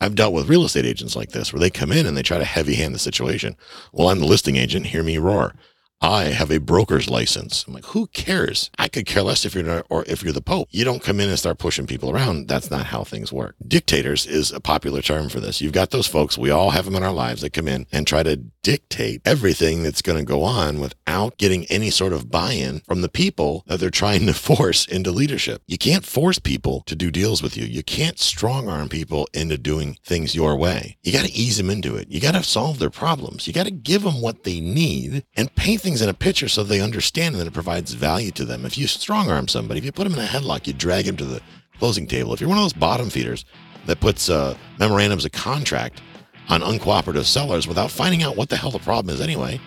I've 0.00 0.14
dealt 0.14 0.34
with 0.34 0.48
real 0.48 0.64
estate 0.64 0.86
agents 0.86 1.14
like 1.14 1.30
this 1.30 1.52
where 1.52 1.60
they 1.60 1.70
come 1.70 1.92
in 1.92 2.06
and 2.06 2.16
they 2.16 2.22
try 2.22 2.38
to 2.38 2.44
heavy 2.44 2.74
hand 2.74 2.94
the 2.94 2.98
situation. 2.98 3.56
Well, 3.92 4.08
I'm 4.08 4.18
the 4.18 4.26
listing 4.26 4.56
agent. 4.56 4.86
Hear 4.86 5.02
me 5.02 5.18
roar. 5.18 5.54
I 6.02 6.24
have 6.24 6.50
a 6.50 6.58
broker's 6.58 7.08
license. 7.08 7.64
I'm 7.66 7.74
like, 7.74 7.84
who 7.86 8.08
cares? 8.08 8.70
I 8.76 8.88
could 8.88 9.06
care 9.06 9.22
less 9.22 9.44
if 9.44 9.54
you're 9.54 9.84
or 9.88 10.04
if 10.08 10.24
you're 10.24 10.32
the 10.32 10.40
Pope. 10.40 10.68
You 10.72 10.84
don't 10.84 11.02
come 11.02 11.20
in 11.20 11.28
and 11.28 11.38
start 11.38 11.58
pushing 11.58 11.86
people 11.86 12.10
around. 12.10 12.48
That's 12.48 12.72
not 12.72 12.86
how 12.86 13.04
things 13.04 13.32
work. 13.32 13.54
Dictators 13.64 14.26
is 14.26 14.50
a 14.50 14.58
popular 14.58 15.00
term 15.00 15.28
for 15.28 15.38
this. 15.38 15.60
You've 15.60 15.72
got 15.72 15.90
those 15.90 16.08
folks. 16.08 16.36
We 16.36 16.50
all 16.50 16.70
have 16.70 16.86
them 16.86 16.96
in 16.96 17.04
our 17.04 17.12
lives 17.12 17.42
that 17.42 17.52
come 17.52 17.68
in 17.68 17.86
and 17.92 18.04
try 18.04 18.24
to 18.24 18.36
dictate 18.62 19.20
everything 19.24 19.82
that's 19.82 20.02
going 20.02 20.18
to 20.18 20.24
go 20.24 20.42
on 20.42 20.80
without 20.80 21.36
getting 21.36 21.66
any 21.66 21.90
sort 21.90 22.12
of 22.12 22.30
buy-in 22.30 22.80
from 22.80 23.02
the 23.02 23.08
people 23.08 23.64
that 23.66 23.80
they're 23.80 23.90
trying 23.90 24.26
to 24.26 24.34
force 24.34 24.86
into 24.86 25.10
leadership. 25.10 25.62
You 25.66 25.78
can't 25.78 26.04
force 26.04 26.38
people 26.38 26.82
to 26.86 26.96
do 26.96 27.10
deals 27.10 27.42
with 27.42 27.56
you. 27.56 27.64
You 27.64 27.82
can't 27.82 28.18
strong 28.18 28.68
arm 28.68 28.88
people 28.88 29.28
into 29.34 29.58
doing 29.58 29.98
things 30.04 30.34
your 30.34 30.56
way. 30.56 30.96
You 31.02 31.12
got 31.12 31.26
to 31.26 31.32
ease 31.32 31.58
them 31.58 31.70
into 31.70 31.96
it. 31.96 32.08
You 32.10 32.20
got 32.20 32.34
to 32.34 32.42
solve 32.42 32.78
their 32.78 32.90
problems. 32.90 33.46
You 33.46 33.52
got 33.52 33.66
to 33.66 33.70
give 33.70 34.02
them 34.02 34.20
what 34.20 34.44
they 34.44 34.60
need 34.60 35.24
and 35.36 35.54
paint 35.54 35.80
things 35.80 35.91
in 36.00 36.08
a 36.08 36.14
picture 36.14 36.48
so 36.48 36.62
they 36.62 36.80
understand 36.80 37.34
that 37.34 37.46
it 37.46 37.52
provides 37.52 37.92
value 37.92 38.30
to 38.32 38.44
them. 38.44 38.64
If 38.64 38.78
you 38.78 38.86
strong 38.86 39.30
arm 39.30 39.48
somebody, 39.48 39.78
if 39.78 39.84
you 39.84 39.92
put 39.92 40.04
them 40.04 40.14
in 40.14 40.24
a 40.24 40.28
headlock, 40.28 40.66
you 40.66 40.72
drag 40.72 41.04
them 41.04 41.16
to 41.16 41.24
the 41.24 41.42
closing 41.78 42.06
table. 42.06 42.32
If 42.32 42.40
you're 42.40 42.48
one 42.48 42.58
of 42.58 42.64
those 42.64 42.72
bottom 42.72 43.10
feeders 43.10 43.44
that 43.86 44.00
puts 44.00 44.30
uh, 44.30 44.56
memorandums 44.78 45.24
of 45.24 45.32
contract 45.32 46.00
on 46.48 46.60
uncooperative 46.60 47.24
sellers 47.24 47.66
without 47.66 47.90
finding 47.90 48.22
out 48.22 48.36
what 48.36 48.48
the 48.48 48.56
hell 48.56 48.70
the 48.70 48.78
problem 48.78 49.14
is 49.14 49.20
anyway, 49.20 49.60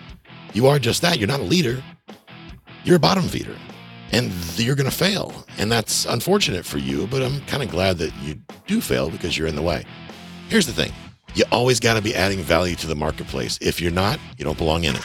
you 0.52 0.66
are 0.66 0.78
just 0.78 1.02
that. 1.02 1.18
You're 1.18 1.28
not 1.28 1.40
a 1.40 1.44
leader. 1.44 1.82
You're 2.84 2.96
a 2.96 3.00
bottom 3.00 3.24
feeder. 3.24 3.54
And 4.12 4.32
you're 4.56 4.76
going 4.76 4.88
to 4.88 4.96
fail. 4.96 5.44
And 5.58 5.70
that's 5.70 6.06
unfortunate 6.06 6.64
for 6.64 6.78
you, 6.78 7.06
but 7.08 7.22
I'm 7.22 7.40
kind 7.42 7.62
of 7.62 7.70
glad 7.70 7.98
that 7.98 8.14
you 8.22 8.40
do 8.66 8.80
fail 8.80 9.10
because 9.10 9.36
you're 9.36 9.48
in 9.48 9.56
the 9.56 9.62
way. 9.62 9.84
Here's 10.48 10.66
the 10.66 10.72
thing 10.72 10.92
you 11.34 11.44
always 11.52 11.80
got 11.80 11.94
to 11.94 12.02
be 12.02 12.14
adding 12.14 12.38
value 12.38 12.76
to 12.76 12.86
the 12.86 12.96
marketplace. 12.96 13.58
If 13.60 13.80
you're 13.80 13.92
not, 13.92 14.18
you 14.38 14.44
don't 14.44 14.56
belong 14.56 14.84
in 14.84 14.96
it. 14.96 15.04